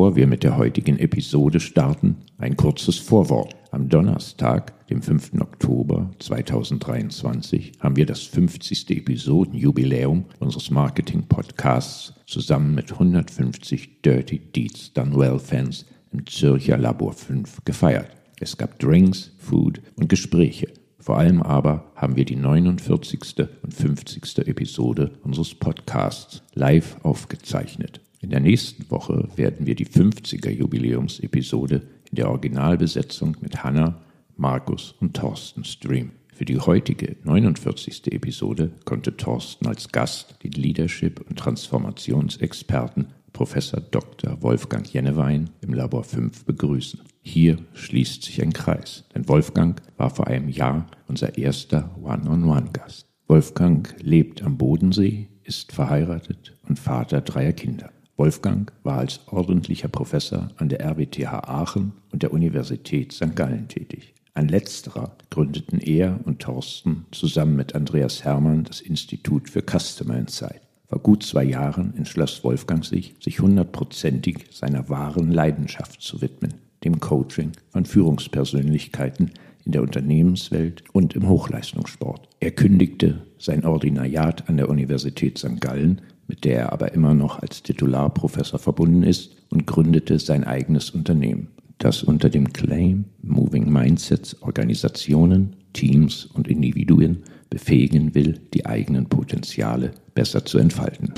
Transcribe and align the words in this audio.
Bevor 0.00 0.16
wir 0.16 0.26
mit 0.26 0.44
der 0.44 0.56
heutigen 0.56 0.98
Episode 0.98 1.60
starten, 1.60 2.16
ein 2.38 2.56
kurzes 2.56 2.96
Vorwort. 2.96 3.54
Am 3.70 3.90
Donnerstag, 3.90 4.88
dem 4.88 5.02
5. 5.02 5.32
Oktober 5.38 6.10
2023, 6.20 7.72
haben 7.80 7.96
wir 7.96 8.06
das 8.06 8.22
50. 8.22 8.88
Episodenjubiläum 8.96 10.24
unseres 10.38 10.70
Marketing-Podcasts 10.70 12.14
zusammen 12.24 12.74
mit 12.74 12.90
150 12.90 14.00
Dirty 14.00 14.38
Deeds 14.38 14.94
Done 14.94 15.14
Well 15.14 15.38
Fans 15.38 15.84
im 16.12 16.24
Zürcher 16.24 16.78
Labor 16.78 17.12
5 17.12 17.66
gefeiert. 17.66 18.08
Es 18.40 18.56
gab 18.56 18.78
Drinks, 18.78 19.32
Food 19.36 19.82
und 19.96 20.08
Gespräche. 20.08 20.68
Vor 20.98 21.18
allem 21.18 21.42
aber 21.42 21.92
haben 21.94 22.16
wir 22.16 22.24
die 22.24 22.36
49. 22.36 23.20
und 23.62 23.74
50. 23.74 24.48
Episode 24.48 25.10
unseres 25.24 25.54
Podcasts 25.54 26.42
live 26.54 26.96
aufgezeichnet. 27.02 28.00
In 28.22 28.28
der 28.28 28.40
nächsten 28.40 28.90
Woche 28.90 29.28
werden 29.36 29.66
wir 29.66 29.74
die 29.74 29.86
50er 29.86 30.50
Jubiläumsepisode 30.50 31.82
in 32.10 32.16
der 32.16 32.28
Originalbesetzung 32.28 33.38
mit 33.40 33.64
Hanna, 33.64 33.98
Markus 34.36 34.94
und 35.00 35.16
Thorsten 35.16 35.64
streamen. 35.64 36.12
Für 36.34 36.44
die 36.44 36.58
heutige 36.58 37.16
49. 37.24 38.12
Episode 38.12 38.72
konnte 38.84 39.16
Thorsten 39.16 39.66
als 39.66 39.88
Gast 39.88 40.36
den 40.42 40.52
Leadership- 40.52 41.20
und 41.28 41.38
Transformationsexperten 41.38 43.06
Professor 43.32 43.80
Dr. 43.80 44.42
Wolfgang 44.42 44.86
Jennewein 44.92 45.48
im 45.62 45.72
Labor 45.72 46.04
5 46.04 46.44
begrüßen. 46.44 47.00
Hier 47.22 47.56
schließt 47.72 48.22
sich 48.22 48.42
ein 48.42 48.52
Kreis, 48.52 49.04
denn 49.14 49.28
Wolfgang 49.28 49.80
war 49.96 50.10
vor 50.10 50.26
einem 50.26 50.50
Jahr 50.50 50.86
unser 51.08 51.38
erster 51.38 51.96
One-on-One-Gast. 52.02 53.06
Wolfgang 53.28 53.94
lebt 54.02 54.42
am 54.42 54.58
Bodensee, 54.58 55.28
ist 55.42 55.72
verheiratet 55.72 56.58
und 56.68 56.78
Vater 56.78 57.22
dreier 57.22 57.52
Kinder. 57.52 57.90
Wolfgang 58.20 58.70
war 58.82 58.98
als 58.98 59.20
ordentlicher 59.28 59.88
Professor 59.88 60.50
an 60.58 60.68
der 60.68 60.84
RWTH 60.84 61.48
Aachen 61.48 61.92
und 62.12 62.22
der 62.22 62.34
Universität 62.34 63.12
St. 63.14 63.34
Gallen 63.34 63.66
tätig. 63.68 64.12
An 64.34 64.46
letzterer 64.46 65.16
gründeten 65.30 65.80
er 65.80 66.20
und 66.24 66.38
Thorsten 66.38 67.06
zusammen 67.12 67.56
mit 67.56 67.74
Andreas 67.74 68.22
Hermann 68.22 68.64
das 68.64 68.82
Institut 68.82 69.48
für 69.48 69.62
Customer 69.62 70.18
Insight. 70.18 70.60
Vor 70.90 70.98
gut 70.98 71.22
zwei 71.22 71.44
Jahren 71.44 71.96
entschloss 71.96 72.44
Wolfgang 72.44 72.84
sich, 72.84 73.14
sich 73.20 73.40
hundertprozentig 73.40 74.48
seiner 74.50 74.90
wahren 74.90 75.32
Leidenschaft 75.32 76.02
zu 76.02 76.20
widmen, 76.20 76.52
dem 76.84 77.00
Coaching 77.00 77.52
von 77.70 77.86
Führungspersönlichkeiten 77.86 79.30
in 79.64 79.72
der 79.72 79.80
Unternehmenswelt 79.80 80.84
und 80.92 81.14
im 81.14 81.26
Hochleistungssport. 81.26 82.28
Er 82.38 82.50
kündigte 82.50 83.22
sein 83.38 83.64
Ordinariat 83.64 84.46
an 84.50 84.58
der 84.58 84.68
Universität 84.68 85.38
St. 85.38 85.58
Gallen 85.58 86.02
mit 86.30 86.44
der 86.44 86.60
er 86.60 86.72
aber 86.72 86.94
immer 86.94 87.12
noch 87.12 87.40
als 87.40 87.64
Titularprofessor 87.64 88.60
verbunden 88.60 89.02
ist, 89.02 89.36
und 89.50 89.66
gründete 89.66 90.20
sein 90.20 90.44
eigenes 90.44 90.90
Unternehmen, 90.90 91.48
das 91.78 92.04
unter 92.04 92.30
dem 92.30 92.52
Claim 92.52 93.06
Moving 93.20 93.68
Mindsets 93.68 94.40
Organisationen, 94.42 95.56
Teams 95.72 96.26
und 96.26 96.46
Individuen 96.46 97.24
befähigen 97.50 98.14
will, 98.14 98.38
die 98.54 98.64
eigenen 98.64 99.06
Potenziale 99.06 99.90
besser 100.14 100.44
zu 100.44 100.58
entfalten. 100.58 101.12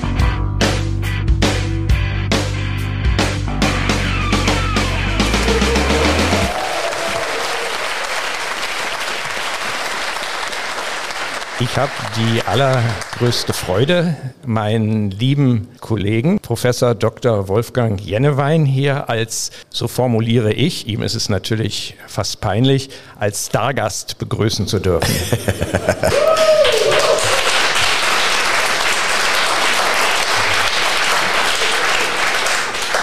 Ich 11.61 11.77
habe 11.77 11.93
die 12.17 12.43
allergrößte 12.43 13.53
Freude, 13.53 14.17
meinen 14.45 15.11
lieben 15.11 15.69
Kollegen 15.81 16.41
Professor 16.41 16.95
Dr. 16.95 17.47
Wolfgang 17.47 18.01
Jennewein 18.01 18.65
hier 18.65 19.09
als, 19.11 19.51
so 19.69 19.87
formuliere 19.87 20.53
ich, 20.53 20.89
ihm 20.89 21.03
ist 21.03 21.15
es 21.15 21.29
natürlich 21.29 21.95
fast 22.09 22.41
peinlich, 22.41 22.89
als 23.19 23.47
Stargast 23.47 24.19
begrüßen 24.19 24.67
zu 24.67 24.81
dürfen. 24.81 25.15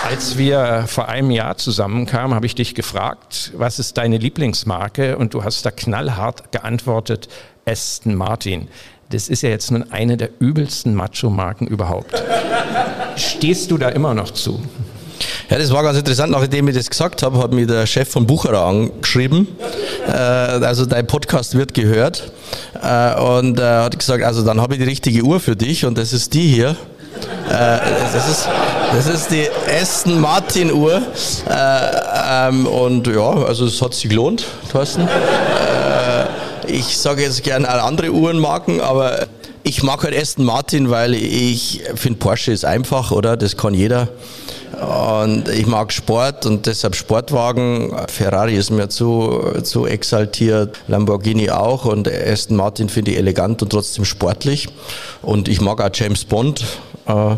Als 0.09 0.39
wir 0.39 0.85
vor 0.87 1.07
einem 1.07 1.29
Jahr 1.29 1.57
zusammenkamen, 1.57 2.33
habe 2.33 2.47
ich 2.47 2.55
dich 2.55 2.73
gefragt, 2.73 3.51
was 3.55 3.77
ist 3.77 3.95
deine 3.99 4.17
Lieblingsmarke? 4.17 5.15
Und 5.17 5.35
du 5.35 5.43
hast 5.43 5.67
da 5.67 5.69
knallhart 5.69 6.51
geantwortet, 6.51 7.29
Aston 7.69 8.15
Martin. 8.15 8.67
Das 9.11 9.27
ist 9.27 9.41
ja 9.41 9.49
jetzt 9.49 9.71
nun 9.71 9.91
eine 9.91 10.17
der 10.17 10.29
übelsten 10.39 10.93
Macho-Marken 10.95 11.67
überhaupt. 11.67 12.23
Stehst 13.15 13.71
du 13.71 13.77
da 13.77 13.89
immer 13.89 14.13
noch 14.13 14.31
zu? 14.31 14.59
Ja, 15.49 15.57
das 15.57 15.71
war 15.71 15.83
ganz 15.83 15.97
interessant. 15.97 16.31
Nachdem 16.31 16.67
ich 16.67 16.75
das 16.75 16.89
gesagt 16.89 17.23
habe, 17.23 17.39
hat 17.39 17.51
mir 17.51 17.65
der 17.65 17.85
Chef 17.85 18.09
von 18.09 18.25
Bucherer 18.27 18.65
angeschrieben. 18.65 19.47
Äh, 20.07 20.11
also 20.11 20.85
dein 20.85 21.07
Podcast 21.07 21.55
wird 21.55 21.73
gehört. 21.73 22.31
Äh, 22.81 23.19
und 23.19 23.59
äh, 23.59 23.63
hat 23.63 23.97
gesagt, 23.97 24.23
also 24.23 24.43
dann 24.43 24.61
habe 24.61 24.75
ich 24.75 24.79
die 24.79 24.85
richtige 24.85 25.23
Uhr 25.23 25.39
für 25.39 25.55
dich 25.55 25.85
und 25.85 25.97
das 25.97 26.13
ist 26.13 26.33
die 26.33 26.47
hier. 26.47 26.75
Äh, 27.49 27.79
das, 28.13 28.29
ist, 28.29 28.47
das 28.93 29.07
ist 29.07 29.31
die 29.31 29.47
Aston 29.81 30.19
Martin 30.21 30.71
Uhr. 30.71 31.01
Äh, 31.49 32.47
ähm, 32.47 32.67
und 32.67 33.07
ja, 33.07 33.43
also 33.43 33.65
es 33.65 33.81
hat 33.81 33.93
sich 33.95 34.09
gelohnt, 34.09 34.45
Thorsten. 34.71 35.07
Ich 36.71 36.97
sage 36.97 37.23
jetzt 37.23 37.43
gerne 37.43 37.67
andere 37.67 38.11
Uhrenmarken, 38.11 38.79
aber 38.79 39.27
ich 39.63 39.81
mag 39.81 40.03
halt 40.03 40.15
Aston 40.15 40.45
Martin, 40.45 40.89
weil 40.89 41.13
ich 41.13 41.81
finde 41.95 42.19
Porsche 42.19 42.51
ist 42.51 42.63
einfach, 42.63 43.11
oder? 43.11 43.37
Das 43.37 43.57
kann 43.57 43.73
jeder. 43.73 44.07
Und 44.79 45.49
ich 45.49 45.65
mag 45.65 45.91
Sport 45.91 46.45
und 46.45 46.67
deshalb 46.67 46.95
Sportwagen. 46.95 47.91
Ferrari 48.07 48.55
ist 48.55 48.69
mir 48.69 48.87
zu, 48.87 49.41
zu 49.63 49.87
exaltiert, 49.87 50.77
Lamborghini 50.87 51.49
auch 51.49 51.85
und 51.85 52.07
Aston 52.07 52.55
Martin 52.55 52.87
finde 52.87 53.11
ich 53.11 53.17
elegant 53.17 53.61
und 53.61 53.71
trotzdem 53.71 54.05
sportlich. 54.05 54.69
Und 55.21 55.47
ich 55.47 55.59
mag 55.61 55.81
auch 55.81 55.89
James 55.93 56.23
Bond. 56.23 56.63
Äh, 57.07 57.35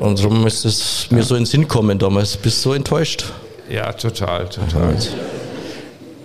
und 0.00 0.18
darum 0.18 0.46
ist 0.46 0.66
es 0.66 1.06
mir 1.10 1.22
so 1.22 1.34
in 1.34 1.42
den 1.42 1.46
Sinn 1.46 1.66
kommen 1.66 1.98
damals. 1.98 2.36
Bist 2.36 2.58
du 2.64 2.70
so 2.70 2.74
enttäuscht? 2.74 3.24
Ja, 3.70 3.92
total, 3.92 4.48
total. 4.48 4.96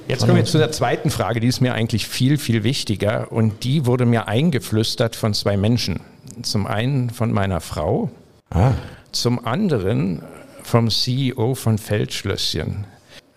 Jetzt 0.07 0.21
kommen 0.21 0.35
wir 0.35 0.45
zu 0.45 0.59
der 0.59 0.71
zweiten 0.71 1.09
Frage, 1.09 1.39
die 1.39 1.47
ist 1.47 1.61
mir 1.61 1.73
eigentlich 1.73 2.07
viel, 2.07 2.37
viel 2.37 2.63
wichtiger 2.63 3.31
und 3.31 3.63
die 3.63 3.87
wurde 3.87 4.05
mir 4.05 4.27
eingeflüstert 4.27 5.15
von 5.15 5.33
zwei 5.33 5.57
Menschen. 5.57 5.99
Zum 6.43 6.67
einen 6.67 7.09
von 7.09 7.31
meiner 7.31 7.59
Frau, 7.59 8.11
ah. 8.51 8.73
zum 9.11 9.45
anderen 9.45 10.21
vom 10.63 10.91
CEO 10.91 11.55
von 11.55 11.79
Feldschlösschen. 11.79 12.85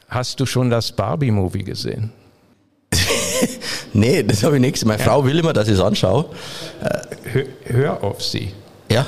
Hast 0.09 0.41
du 0.41 0.47
schon 0.47 0.69
das 0.69 0.93
Barbie-Movie 0.93 1.65
gesehen? 1.65 2.13
nee, 3.95 4.23
das 4.23 4.43
habe 4.43 4.57
ich 4.57 4.61
nicht. 4.61 4.85
Meine 4.85 5.01
ja. 5.01 5.07
Frau 5.07 5.25
will 5.25 5.39
immer, 5.39 5.55
dass 5.55 5.69
ich 5.69 5.75
es 5.75 5.81
anschaue. 5.81 6.27
Hör, 7.33 7.45
hör 7.65 8.05
auf 8.05 8.23
sie. 8.23 8.53
Ja. 8.91 9.07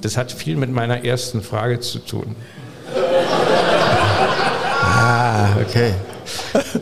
Das 0.00 0.16
hat 0.16 0.32
viel 0.32 0.56
mit 0.56 0.70
meiner 0.70 1.04
ersten 1.04 1.42
Frage 1.42 1.80
zu 1.80 1.98
tun. 1.98 2.36
ah, 4.82 5.56
okay. 5.60 5.92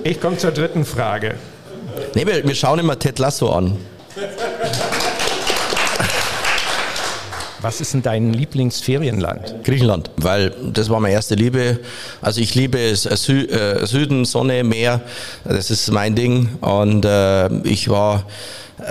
Ich 0.03 0.21
komme 0.21 0.37
zur 0.37 0.53
dritten 0.53 0.85
Frage. 0.85 1.35
Nee, 2.15 2.27
wir, 2.27 2.47
wir 2.47 2.55
schauen 2.55 2.79
immer 2.79 2.99
Ted 2.99 3.19
Lasso 3.19 3.51
an. 3.53 3.77
Was 7.65 7.81
ist 7.81 7.95
denn 7.95 8.03
dein 8.03 8.35
Lieblingsferienland? 8.35 9.65
Griechenland, 9.65 10.11
weil 10.19 10.53
das 10.71 10.91
war 10.91 11.01
meine 11.01 11.15
erste 11.15 11.35
Liebe. 11.35 11.79
Also 12.21 12.43
ich 12.43 12.55
liebe 12.55 12.79
es, 12.79 13.07
äh, 13.07 13.17
Sü 13.17 13.47
äh, 13.47 13.87
Süden, 13.87 14.27
Sonne, 14.27 14.63
Meer, 14.65 15.01
das 15.45 15.71
ist 15.71 15.91
mein 15.91 16.15
Ding. 16.15 16.59
Und 16.61 17.07
äh, 17.07 17.49
ich 17.63 17.89
war 17.89 18.27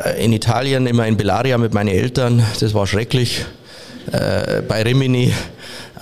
äh, 0.06 0.26
in 0.26 0.34
Italien 0.34 0.88
immer 0.88 1.06
in 1.06 1.18
Bellaria 1.18 1.60
mit 1.60 1.76
meinen 1.76 1.90
Eltern, 1.90 2.44
das 2.60 2.74
war 2.74 2.88
schrecklich. 2.88 3.46
Äh, 4.12 4.64
bei 4.64 4.82
Rimini 4.82 5.32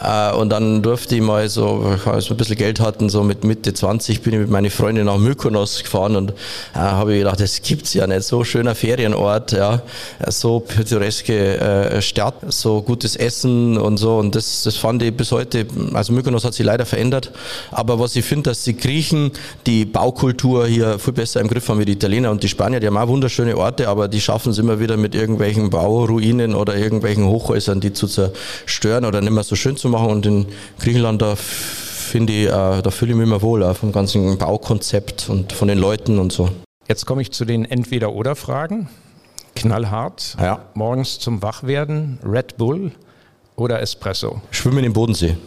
äh, 0.02 0.34
und 0.34 0.50
dann 0.50 0.82
durfte 0.82 1.16
ich 1.16 1.22
mal 1.22 1.48
so, 1.50 1.96
als 2.06 2.30
wir 2.30 2.36
ein 2.36 2.38
bisschen 2.38 2.56
Geld 2.56 2.80
hatten, 2.80 3.10
so 3.10 3.24
mit 3.24 3.44
Mitte 3.44 3.74
20 3.74 4.22
bin 4.22 4.34
ich 4.34 4.40
mit 4.40 4.50
meiner 4.50 4.72
Freundin 4.72 5.06
nach 5.06 5.18
Mykonos 5.18 5.84
gefahren 5.84 6.16
und 6.16 6.32
äh, 6.32 6.80
habe 6.80 7.18
gedacht, 7.18 7.40
das 7.40 7.62
gibt's 7.62 7.94
ja 7.94 8.08
nicht. 8.08 8.24
So 8.24 8.44
schöner 8.44 8.74
Ferienort, 8.74 9.52
ja, 9.52 9.82
so 10.28 10.60
pittoreske 10.60 11.60
äh, 11.60 12.02
Stadt, 12.02 12.36
so 12.48 12.82
gutes 12.82 13.16
Essen 13.16 13.78
und 13.78 13.98
so. 13.98 14.18
Und 14.18 14.36
das, 14.36 14.64
das 14.64 14.76
fand 14.76 15.04
ich 15.04 15.16
bis 15.16 15.32
heute, 15.32 15.68
also 15.94 16.14
Mykonos 16.14 16.46
hat 16.46 16.54
sich 16.54 16.66
leider 16.66 16.86
verändert. 16.86 17.32
Aber 17.72 18.00
was 18.00 18.16
ich 18.16 18.26
finde, 18.26 18.50
dass 18.50 18.64
die 18.64 18.76
Griechen 18.76 19.32
die 19.68 19.86
Baukultur 19.86 20.66
hier 20.66 20.98
viel 20.98 21.14
besser 21.14 21.42
im 21.42 21.48
Griff 21.48 21.70
haben 21.70 21.80
wie 21.80 21.86
die 21.86 21.94
Italiener 21.94 22.32
und 22.32 22.42
die 22.42 22.50
Spanier, 22.50 22.80
die 22.80 22.88
haben 22.88 22.98
auch 22.98 23.08
wunderschöne 23.08 23.56
Orte, 23.56 23.88
aber 23.88 24.08
die 24.08 24.22
schaffen 24.22 24.52
es 24.52 24.58
immer 24.58 24.80
wieder 24.80 24.98
mit 24.98 25.14
irgendwelchen 25.14 25.70
Bauruinen 25.70 26.56
oder 26.56 26.76
irgendwelchen 26.76 27.26
Hochhäusern, 27.26 27.80
die 27.80 27.94
zu 27.94 28.08
zerstören 28.08 29.06
oder 29.06 29.22
nicht 29.22 29.32
mehr 29.32 29.44
so 29.44 29.56
schön 29.56 29.78
zu 29.78 29.91
machen. 29.92 30.10
Und 30.10 30.26
in 30.26 30.46
Griechenland, 30.80 31.22
da 31.22 31.36
finde 31.36 32.34
ich, 32.34 32.48
äh, 32.48 32.82
da 32.82 32.90
fühle 32.90 33.12
ich 33.12 33.18
mich 33.18 33.28
immer 33.28 33.42
wohl, 33.42 33.74
vom 33.74 33.92
ganzen 33.92 34.38
Baukonzept 34.38 35.30
und 35.30 35.54
von 35.54 35.68
den 35.68 35.78
Leuten 35.78 36.20
und 36.20 36.32
so. 36.32 36.50
Jetzt 36.88 37.06
komme 37.06 37.22
ich 37.22 37.32
zu 37.32 37.46
den 37.46 37.66
Entweder-Oder-Fragen. 37.66 38.90
Knallhart. 39.56 40.36
Ja. 40.40 40.66
Morgens 40.74 41.20
zum 41.20 41.42
Wachwerden, 41.42 42.20
Red 42.26 42.58
Bull 42.58 42.92
oder 43.56 43.82
Espresso? 43.82 44.42
Schwimmen 44.52 44.84
im 44.84 44.94
Bodensee. 44.94 45.38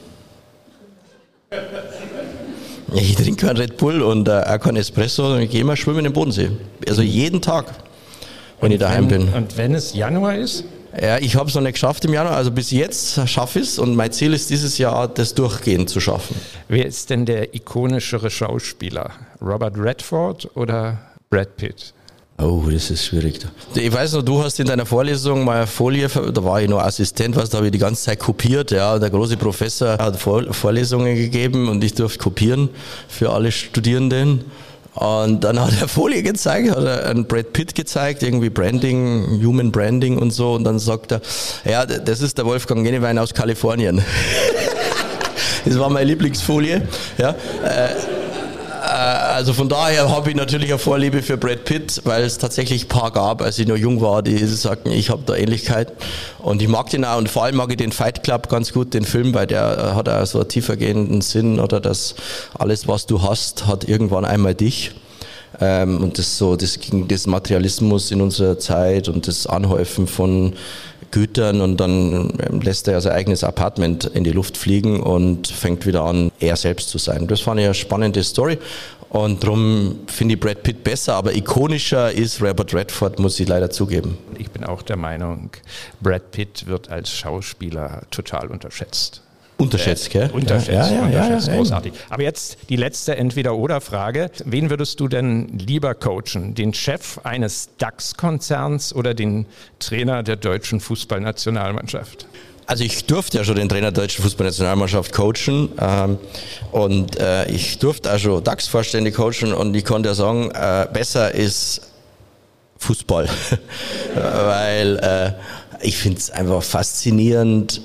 Ich 2.94 3.16
trinke 3.16 3.46
keinen 3.46 3.56
Red 3.56 3.76
Bull 3.76 4.02
und 4.02 4.28
äh, 4.28 4.42
auch 4.46 4.60
keinen 4.60 4.76
Espresso 4.76 5.34
und 5.34 5.40
ich 5.40 5.50
gehe 5.50 5.62
immer 5.62 5.76
schwimmen 5.76 6.04
den 6.04 6.12
Bodensee. 6.12 6.50
Also 6.88 7.02
jeden 7.02 7.42
Tag, 7.42 7.66
wenn 8.60 8.66
und 8.66 8.72
ich 8.72 8.78
daheim 8.78 9.10
wenn, 9.10 9.26
bin. 9.26 9.34
Und 9.34 9.56
wenn 9.56 9.74
es 9.74 9.94
Januar 9.94 10.36
ist? 10.36 10.64
Ja, 11.00 11.18
ich 11.18 11.34
habe 11.34 11.48
es 11.48 11.54
noch 11.54 11.62
nicht 11.62 11.74
geschafft 11.74 12.04
im 12.04 12.12
Januar, 12.12 12.36
also 12.36 12.50
bis 12.50 12.70
jetzt 12.70 13.28
schaffe 13.28 13.58
ich 13.58 13.66
es 13.66 13.78
und 13.78 13.96
mein 13.96 14.12
Ziel 14.12 14.32
ist 14.32 14.50
dieses 14.50 14.78
Jahr, 14.78 15.08
das 15.08 15.34
durchgehend 15.34 15.90
zu 15.90 16.00
schaffen. 16.00 16.36
Wer 16.68 16.86
ist 16.86 17.10
denn 17.10 17.26
der 17.26 17.54
ikonischere 17.54 18.30
Schauspieler? 18.30 19.10
Robert 19.40 19.76
Redford 19.76 20.48
oder 20.54 20.98
Brad 21.30 21.56
Pitt? 21.56 21.92
Oh, 22.38 22.64
das 22.68 22.90
ist 22.90 23.06
schwierig. 23.06 23.38
Ich 23.74 23.92
weiß 23.92 24.14
noch, 24.14 24.22
du 24.22 24.42
hast 24.42 24.58
in 24.58 24.66
deiner 24.66 24.86
Vorlesung 24.86 25.44
mal 25.44 25.58
eine 25.58 25.66
Folie, 25.68 26.08
da 26.08 26.44
war 26.44 26.60
ich 26.60 26.68
noch 26.68 26.80
Assistent, 26.80 27.36
was 27.36 27.48
da 27.50 27.58
habe 27.58 27.66
ich 27.68 27.72
die 27.72 27.78
ganze 27.78 28.02
Zeit 28.02 28.18
kopiert. 28.18 28.72
Ja, 28.72 28.98
der 28.98 29.10
große 29.10 29.36
Professor 29.36 29.98
hat 29.98 30.16
Vorlesungen 30.16 31.14
gegeben 31.14 31.68
und 31.68 31.82
ich 31.84 31.94
durfte 31.94 32.18
kopieren 32.18 32.70
für 33.08 33.30
alle 33.30 33.52
Studierenden. 33.52 34.44
Und 34.94 35.42
dann 35.42 35.60
hat 35.60 35.72
er 35.80 35.88
Folie 35.88 36.22
gezeigt, 36.22 36.70
hat 36.70 36.84
er 36.84 37.06
einen 37.06 37.26
Brad 37.26 37.52
Pitt 37.52 37.74
gezeigt, 37.74 38.22
irgendwie 38.22 38.48
Branding, 38.48 39.40
Human 39.44 39.72
Branding 39.72 40.18
und 40.18 40.30
so. 40.30 40.54
Und 40.54 40.64
dann 40.64 40.78
sagt 40.78 41.12
er, 41.12 41.20
ja, 41.64 41.84
das 41.84 42.20
ist 42.20 42.38
der 42.38 42.46
Wolfgang 42.46 42.84
Genewein 42.84 43.18
aus 43.18 43.34
Kalifornien. 43.34 44.02
das 45.64 45.78
war 45.78 45.90
meine 45.90 46.06
Lieblingsfolie. 46.06 46.86
Ja. 47.18 47.30
Äh, 47.30 48.13
also 48.94 49.52
von 49.52 49.68
daher 49.68 50.08
habe 50.08 50.30
ich 50.30 50.36
natürlich 50.36 50.70
eine 50.70 50.78
Vorliebe 50.78 51.22
für 51.22 51.36
Brad 51.36 51.64
Pitt, 51.64 52.00
weil 52.04 52.22
es 52.22 52.38
tatsächlich 52.38 52.84
ein 52.84 52.88
paar 52.88 53.10
gab, 53.10 53.42
als 53.42 53.58
ich 53.58 53.66
noch 53.66 53.76
jung 53.76 54.00
war, 54.00 54.22
die 54.22 54.38
sagten, 54.46 54.92
ich 54.92 55.10
habe 55.10 55.22
da 55.26 55.34
Ähnlichkeit. 55.34 55.92
Und 56.38 56.62
ich 56.62 56.68
mag 56.68 56.90
den 56.90 57.04
auch 57.04 57.18
und 57.18 57.28
vor 57.28 57.44
allem 57.44 57.56
mag 57.56 57.70
ich 57.70 57.76
den 57.76 57.92
Fight 57.92 58.22
Club 58.22 58.48
ganz 58.48 58.72
gut, 58.72 58.94
den 58.94 59.04
Film, 59.04 59.34
weil 59.34 59.46
der 59.46 59.94
hat 59.96 60.08
auch 60.08 60.26
so 60.26 60.38
einen 60.38 60.48
tiefergehenden 60.48 61.20
Sinn 61.22 61.58
oder 61.58 61.80
das 61.80 62.14
alles, 62.56 62.86
was 62.86 63.06
du 63.06 63.22
hast, 63.22 63.66
hat 63.66 63.84
irgendwann 63.88 64.24
einmal 64.24 64.54
dich. 64.54 64.92
Ähm, 65.60 66.02
und 66.02 66.18
das 66.18 66.38
so, 66.38 66.56
das, 66.56 66.78
das 67.08 67.26
Materialismus 67.26 68.10
in 68.10 68.20
unserer 68.20 68.58
Zeit 68.58 69.08
und 69.08 69.26
das 69.28 69.46
Anhäufen 69.46 70.06
von 70.06 70.54
Gütern 71.14 71.60
und 71.60 71.76
dann 71.78 72.32
ähm, 72.40 72.60
lässt 72.60 72.88
er 72.88 73.00
sein 73.00 73.12
eigenes 73.12 73.44
Apartment 73.44 74.04
in 74.04 74.24
die 74.24 74.32
Luft 74.32 74.56
fliegen 74.56 75.00
und 75.00 75.46
fängt 75.46 75.86
wieder 75.86 76.02
an, 76.02 76.32
er 76.40 76.56
selbst 76.56 76.88
zu 76.88 76.98
sein. 76.98 77.28
Das 77.28 77.40
fand 77.40 77.60
ich 77.60 77.66
eine 77.66 77.74
spannende 77.74 78.24
Story 78.24 78.58
und 79.10 79.44
darum 79.44 80.00
finde 80.08 80.34
ich 80.34 80.40
Brad 80.40 80.64
Pitt 80.64 80.82
besser, 80.82 81.14
aber 81.14 81.36
ikonischer 81.36 82.10
ist 82.10 82.42
Robert 82.42 82.74
Redford, 82.74 83.20
muss 83.20 83.38
ich 83.38 83.46
leider 83.46 83.70
zugeben. 83.70 84.18
Ich 84.36 84.50
bin 84.50 84.64
auch 84.64 84.82
der 84.82 84.96
Meinung, 84.96 85.50
Brad 86.00 86.32
Pitt 86.32 86.66
wird 86.66 86.90
als 86.90 87.10
Schauspieler 87.10 88.02
total 88.10 88.48
unterschätzt. 88.48 89.23
Unterschätzt, 89.64 90.10
gell? 90.10 90.30
Unterschätzt, 90.32 90.90
ja, 90.90 90.96
ja, 90.96 91.02
unterschätzt, 91.02 91.48
ja, 91.48 91.56
großartig. 91.56 91.92
Aber 92.10 92.22
jetzt 92.22 92.58
die 92.68 92.76
letzte 92.76 93.16
Entweder-Oder-Frage. 93.16 94.30
Wen 94.44 94.70
würdest 94.70 95.00
du 95.00 95.08
denn 95.08 95.58
lieber 95.58 95.94
coachen? 95.94 96.54
Den 96.54 96.74
Chef 96.74 97.18
eines 97.24 97.70
DAX-Konzerns 97.78 98.94
oder 98.94 99.14
den 99.14 99.46
Trainer 99.78 100.22
der 100.22 100.36
deutschen 100.36 100.80
Fußballnationalmannschaft? 100.80 102.26
Also 102.66 102.84
ich 102.84 103.04
durfte 103.04 103.38
ja 103.38 103.44
schon 103.44 103.56
den 103.56 103.68
Trainer 103.68 103.92
der 103.92 104.04
deutschen 104.04 104.22
Fußballnationalmannschaft 104.22 105.12
coachen 105.12 105.70
ähm, 105.78 106.18
und 106.72 107.18
äh, 107.18 107.50
ich 107.50 107.78
durfte 107.78 108.14
auch 108.14 108.18
schon 108.18 108.42
DAX-Vorstände 108.42 109.12
coachen 109.12 109.52
und 109.52 109.74
ich 109.74 109.84
konnte 109.84 110.08
ja 110.10 110.14
sagen, 110.14 110.50
äh, 110.50 110.86
besser 110.90 111.34
ist 111.34 111.82
Fußball, 112.78 113.28
weil 114.14 114.96
äh, 114.98 115.86
ich 115.86 115.98
finde 115.98 116.18
es 116.18 116.30
einfach 116.30 116.62
faszinierend, 116.62 117.82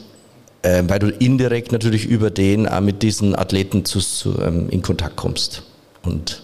äh, 0.62 0.84
weil 0.88 1.00
du 1.00 1.10
indirekt 1.10 1.72
natürlich 1.72 2.06
über 2.06 2.30
den 2.30 2.68
auch 2.68 2.82
mit 2.82 3.04
diesen 3.04 3.36
Athleten 3.36 3.86
zu, 3.86 4.00
zu, 4.00 4.40
ähm, 4.42 4.70
in 4.70 4.82
Kontakt 4.82 5.16
kommst. 5.16 5.64
Und 6.04 6.42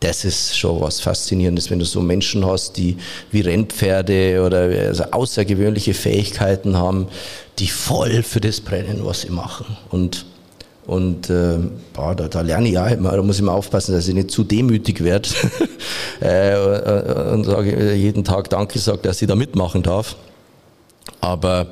das 0.00 0.24
ist 0.24 0.56
schon 0.58 0.80
was 0.80 1.00
Faszinierendes, 1.00 1.70
wenn 1.70 1.78
du 1.78 1.84
so 1.84 2.00
Menschen 2.02 2.44
hast, 2.44 2.76
die 2.76 2.98
wie 3.30 3.40
Rennpferde 3.40 4.42
oder 4.44 4.62
also 4.86 5.04
außergewöhnliche 5.04 5.94
Fähigkeiten 5.94 6.76
haben, 6.76 7.08
die 7.58 7.68
voll 7.68 8.22
für 8.22 8.40
das 8.40 8.60
brennen, 8.60 9.00
was 9.04 9.22
sie 9.22 9.30
machen. 9.30 9.76
Und, 9.90 10.26
und 10.86 11.30
äh, 11.30 11.56
boah, 11.94 12.14
da, 12.14 12.28
da, 12.28 12.42
lerne 12.42 12.68
ich 12.68 12.78
auch 12.78 12.90
immer, 12.90 13.12
da 13.12 13.22
muss 13.22 13.36
ich 13.36 13.42
mal 13.42 13.52
aufpassen, 13.52 13.94
dass 13.94 14.06
ich 14.06 14.14
nicht 14.14 14.30
zu 14.30 14.44
demütig 14.44 15.02
werde 15.02 15.28
äh, 16.20 17.32
und 17.32 17.44
sage 17.44 17.94
jeden 17.94 18.24
Tag 18.24 18.50
Danke 18.50 18.78
sage, 18.78 18.98
dass 18.98 19.22
ich 19.22 19.28
da 19.28 19.34
mitmachen 19.34 19.82
darf. 19.82 20.16
Aber 21.20 21.68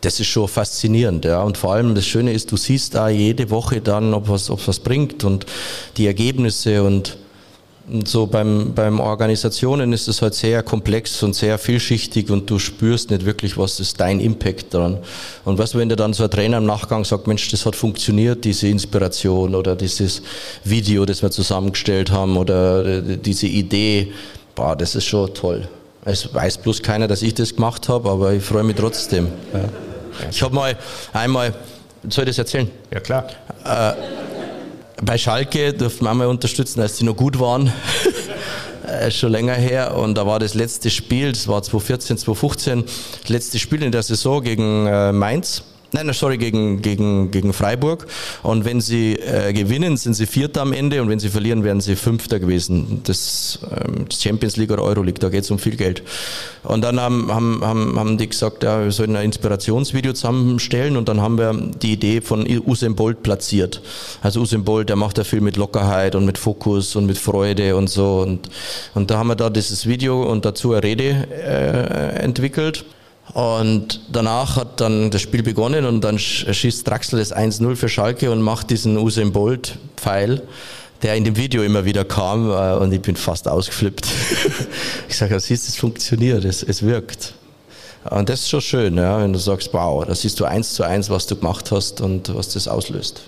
das 0.00 0.20
ist 0.20 0.26
schon 0.26 0.48
faszinierend. 0.48 1.24
Ja. 1.24 1.42
Und 1.42 1.58
vor 1.58 1.72
allem 1.72 1.94
das 1.94 2.06
Schöne 2.06 2.32
ist, 2.32 2.52
du 2.52 2.56
siehst 2.56 2.94
da 2.94 3.08
jede 3.08 3.50
Woche 3.50 3.80
dann, 3.80 4.14
ob 4.14 4.28
was, 4.28 4.50
ob 4.50 4.66
was 4.66 4.80
bringt 4.80 5.24
und 5.24 5.46
die 5.96 6.06
Ergebnisse 6.06 6.82
und, 6.82 7.16
und 7.90 8.08
so 8.08 8.26
beim, 8.26 8.72
beim 8.74 9.00
Organisationen 9.00 9.92
ist 9.92 10.08
es 10.08 10.20
halt 10.22 10.34
sehr 10.34 10.62
komplex 10.62 11.22
und 11.22 11.34
sehr 11.34 11.58
vielschichtig 11.58 12.30
und 12.30 12.48
du 12.50 12.58
spürst 12.58 13.10
nicht 13.10 13.24
wirklich, 13.24 13.56
was 13.56 13.80
ist 13.80 14.00
dein 14.00 14.20
Impact 14.20 14.74
daran. 14.74 14.98
Und 15.44 15.58
was, 15.58 15.74
wenn 15.74 15.88
dir 15.88 15.96
dann 15.96 16.12
so 16.12 16.24
ein 16.24 16.30
Trainer 16.30 16.58
im 16.58 16.66
Nachgang 16.66 17.04
sagt, 17.04 17.26
Mensch, 17.26 17.50
das 17.50 17.64
hat 17.64 17.76
funktioniert, 17.76 18.44
diese 18.44 18.68
Inspiration 18.68 19.54
oder 19.54 19.76
dieses 19.76 20.22
Video, 20.64 21.06
das 21.06 21.22
wir 21.22 21.30
zusammengestellt 21.30 22.10
haben 22.10 22.36
oder 22.36 23.00
diese 23.00 23.46
Idee, 23.46 24.12
boah, 24.54 24.76
das 24.76 24.94
ist 24.94 25.04
schon 25.04 25.32
toll. 25.34 25.68
Es 26.04 26.32
weiß 26.34 26.58
bloß 26.58 26.82
keiner, 26.82 27.08
dass 27.08 27.22
ich 27.22 27.34
das 27.34 27.54
gemacht 27.54 27.88
habe, 27.88 28.10
aber 28.10 28.32
ich 28.32 28.44
freue 28.44 28.62
mich 28.62 28.76
trotzdem. 28.76 29.28
Ja. 29.52 29.60
Ich 30.30 30.42
habe 30.42 30.54
mal 30.54 30.76
einmal, 31.12 31.54
soll 32.08 32.24
ich 32.24 32.30
das 32.30 32.38
erzählen? 32.38 32.70
Ja, 32.92 33.00
klar. 33.00 33.26
Äh, 33.64 33.92
bei 35.02 35.18
Schalke 35.18 35.72
durften 35.72 36.04
wir 36.04 36.10
einmal 36.10 36.26
unterstützen, 36.26 36.80
als 36.80 36.96
die 36.96 37.04
noch 37.04 37.16
gut 37.16 37.40
waren. 37.40 37.72
schon 39.10 39.32
länger 39.32 39.54
her 39.54 39.96
und 39.96 40.14
da 40.14 40.26
war 40.26 40.38
das 40.38 40.54
letzte 40.54 40.90
Spiel, 40.90 41.32
das 41.32 41.48
war 41.48 41.62
2014, 41.62 42.18
2015, 42.18 42.84
das 43.22 43.28
letzte 43.28 43.58
Spiel 43.58 43.82
in 43.82 43.90
der 43.90 44.02
Saison 44.02 44.42
gegen 44.42 44.86
äh, 44.86 45.10
Mainz. 45.10 45.62
Nein, 45.94 46.12
sorry, 46.12 46.38
gegen, 46.38 46.82
gegen, 46.82 47.30
gegen 47.30 47.52
Freiburg. 47.52 48.08
Und 48.42 48.64
wenn 48.64 48.80
sie 48.80 49.12
äh, 49.14 49.52
gewinnen, 49.52 49.96
sind 49.96 50.14
sie 50.14 50.26
Vierter 50.26 50.62
am 50.62 50.72
Ende 50.72 51.00
und 51.00 51.08
wenn 51.08 51.20
sie 51.20 51.28
verlieren, 51.28 51.62
wären 51.62 51.80
sie 51.80 51.94
Fünfter 51.94 52.40
gewesen. 52.40 53.02
Das 53.04 53.60
ähm, 53.70 54.06
Champions 54.10 54.56
League 54.56 54.72
oder 54.72 54.82
Euroleague, 54.82 55.20
da 55.20 55.28
geht 55.28 55.44
es 55.44 55.52
um 55.52 55.60
viel 55.60 55.76
Geld. 55.76 56.02
Und 56.64 56.82
dann 56.82 56.98
haben, 56.98 57.32
haben, 57.32 57.60
haben, 57.64 57.96
haben 57.96 58.18
die 58.18 58.28
gesagt, 58.28 58.64
ja, 58.64 58.82
wir 58.82 58.90
sollen 58.90 59.14
ein 59.14 59.26
Inspirationsvideo 59.26 60.14
zusammenstellen 60.14 60.96
und 60.96 61.08
dann 61.08 61.20
haben 61.20 61.38
wir 61.38 61.52
die 61.80 61.92
Idee 61.92 62.20
von 62.20 62.44
Usain 62.66 62.96
Bolt 62.96 63.22
platziert. 63.22 63.80
Also 64.20 64.40
Usain 64.40 64.64
Bolt, 64.64 64.88
der 64.88 64.96
macht 64.96 65.18
ja 65.18 65.22
viel 65.22 65.42
mit 65.42 65.56
Lockerheit 65.56 66.16
und 66.16 66.24
mit 66.24 66.38
Fokus 66.38 66.96
und 66.96 67.06
mit 67.06 67.18
Freude 67.18 67.76
und 67.76 67.88
so. 67.88 68.18
Und, 68.22 68.50
und 68.94 69.12
da 69.12 69.18
haben 69.18 69.28
wir 69.28 69.36
da 69.36 69.48
dieses 69.48 69.86
Video 69.86 70.24
und 70.24 70.44
dazu 70.44 70.72
eine 70.72 70.82
Rede 70.82 71.28
äh, 71.30 72.18
entwickelt. 72.18 72.84
Und 73.34 74.00
danach 74.12 74.54
hat 74.54 74.80
dann 74.80 75.10
das 75.10 75.20
Spiel 75.20 75.42
begonnen 75.42 75.84
und 75.86 76.02
dann 76.02 76.20
schießt 76.20 76.86
Draxler 76.86 77.18
das 77.18 77.34
1-0 77.34 77.74
für 77.74 77.88
Schalke 77.88 78.30
und 78.30 78.40
macht 78.40 78.70
diesen 78.70 78.96
Usain 78.96 79.32
Bolt 79.32 79.76
Pfeil, 79.96 80.40
der 81.02 81.16
in 81.16 81.24
dem 81.24 81.36
Video 81.36 81.64
immer 81.64 81.84
wieder 81.84 82.04
kam 82.04 82.48
äh, 82.48 82.74
und 82.74 82.92
ich 82.92 83.02
bin 83.02 83.16
fast 83.16 83.48
ausgeflippt. 83.48 84.06
ich 85.08 85.16
sage, 85.16 85.38
siehst, 85.40 85.68
es 85.68 85.76
funktioniert, 85.76 86.44
es, 86.44 86.62
es 86.62 86.84
wirkt. 86.84 87.34
Und 88.08 88.28
das 88.28 88.42
ist 88.42 88.50
schon 88.50 88.60
schön, 88.60 88.96
ja, 88.98 89.20
wenn 89.20 89.32
du 89.32 89.38
sagst, 89.40 89.70
wow, 89.72 90.04
da 90.04 90.14
siehst 90.14 90.38
du 90.38 90.44
eins 90.44 90.74
zu 90.74 90.84
eins, 90.84 91.10
was 91.10 91.26
du 91.26 91.34
gemacht 91.34 91.72
hast 91.72 92.00
und 92.00 92.32
was 92.36 92.50
das 92.50 92.68
auslöst. 92.68 93.22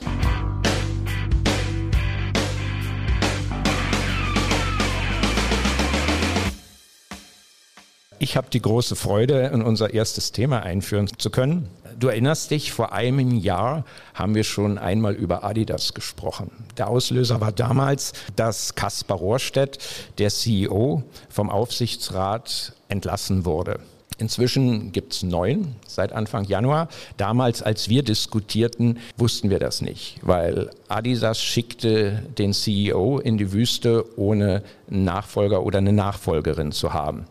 Ich 8.18 8.36
habe 8.36 8.48
die 8.50 8.62
große 8.62 8.96
Freude, 8.96 9.50
in 9.52 9.60
unser 9.60 9.92
erstes 9.92 10.32
Thema 10.32 10.62
einführen 10.62 11.06
zu 11.18 11.28
können. 11.28 11.68
Du 11.98 12.08
erinnerst 12.08 12.50
dich, 12.50 12.72
vor 12.72 12.92
einem 12.92 13.36
Jahr 13.36 13.84
haben 14.14 14.34
wir 14.34 14.44
schon 14.44 14.78
einmal 14.78 15.14
über 15.14 15.44
Adidas 15.44 15.92
gesprochen. 15.92 16.50
Der 16.78 16.88
Auslöser 16.88 17.42
war 17.42 17.52
damals, 17.52 18.14
dass 18.34 18.74
Kaspar 18.74 19.18
Rohrstedt, 19.18 19.78
der 20.16 20.30
CEO, 20.30 21.02
vom 21.28 21.50
Aufsichtsrat 21.50 22.72
entlassen 22.88 23.44
wurde. 23.44 23.80
Inzwischen 24.18 24.92
gibt 24.92 25.12
es 25.12 25.22
neun 25.22 25.76
seit 25.86 26.12
Anfang 26.12 26.44
Januar. 26.44 26.88
Damals, 27.18 27.62
als 27.62 27.90
wir 27.90 28.02
diskutierten, 28.02 28.98
wussten 29.18 29.50
wir 29.50 29.58
das 29.58 29.82
nicht, 29.82 30.18
weil 30.22 30.70
Adidas 30.88 31.42
schickte 31.42 32.22
den 32.38 32.54
CEO 32.54 33.18
in 33.18 33.36
die 33.36 33.52
Wüste, 33.52 34.06
ohne 34.18 34.62
einen 34.90 35.04
Nachfolger 35.04 35.62
oder 35.62 35.78
eine 35.78 35.92
Nachfolgerin 35.92 36.72
zu 36.72 36.94
haben. 36.94 37.26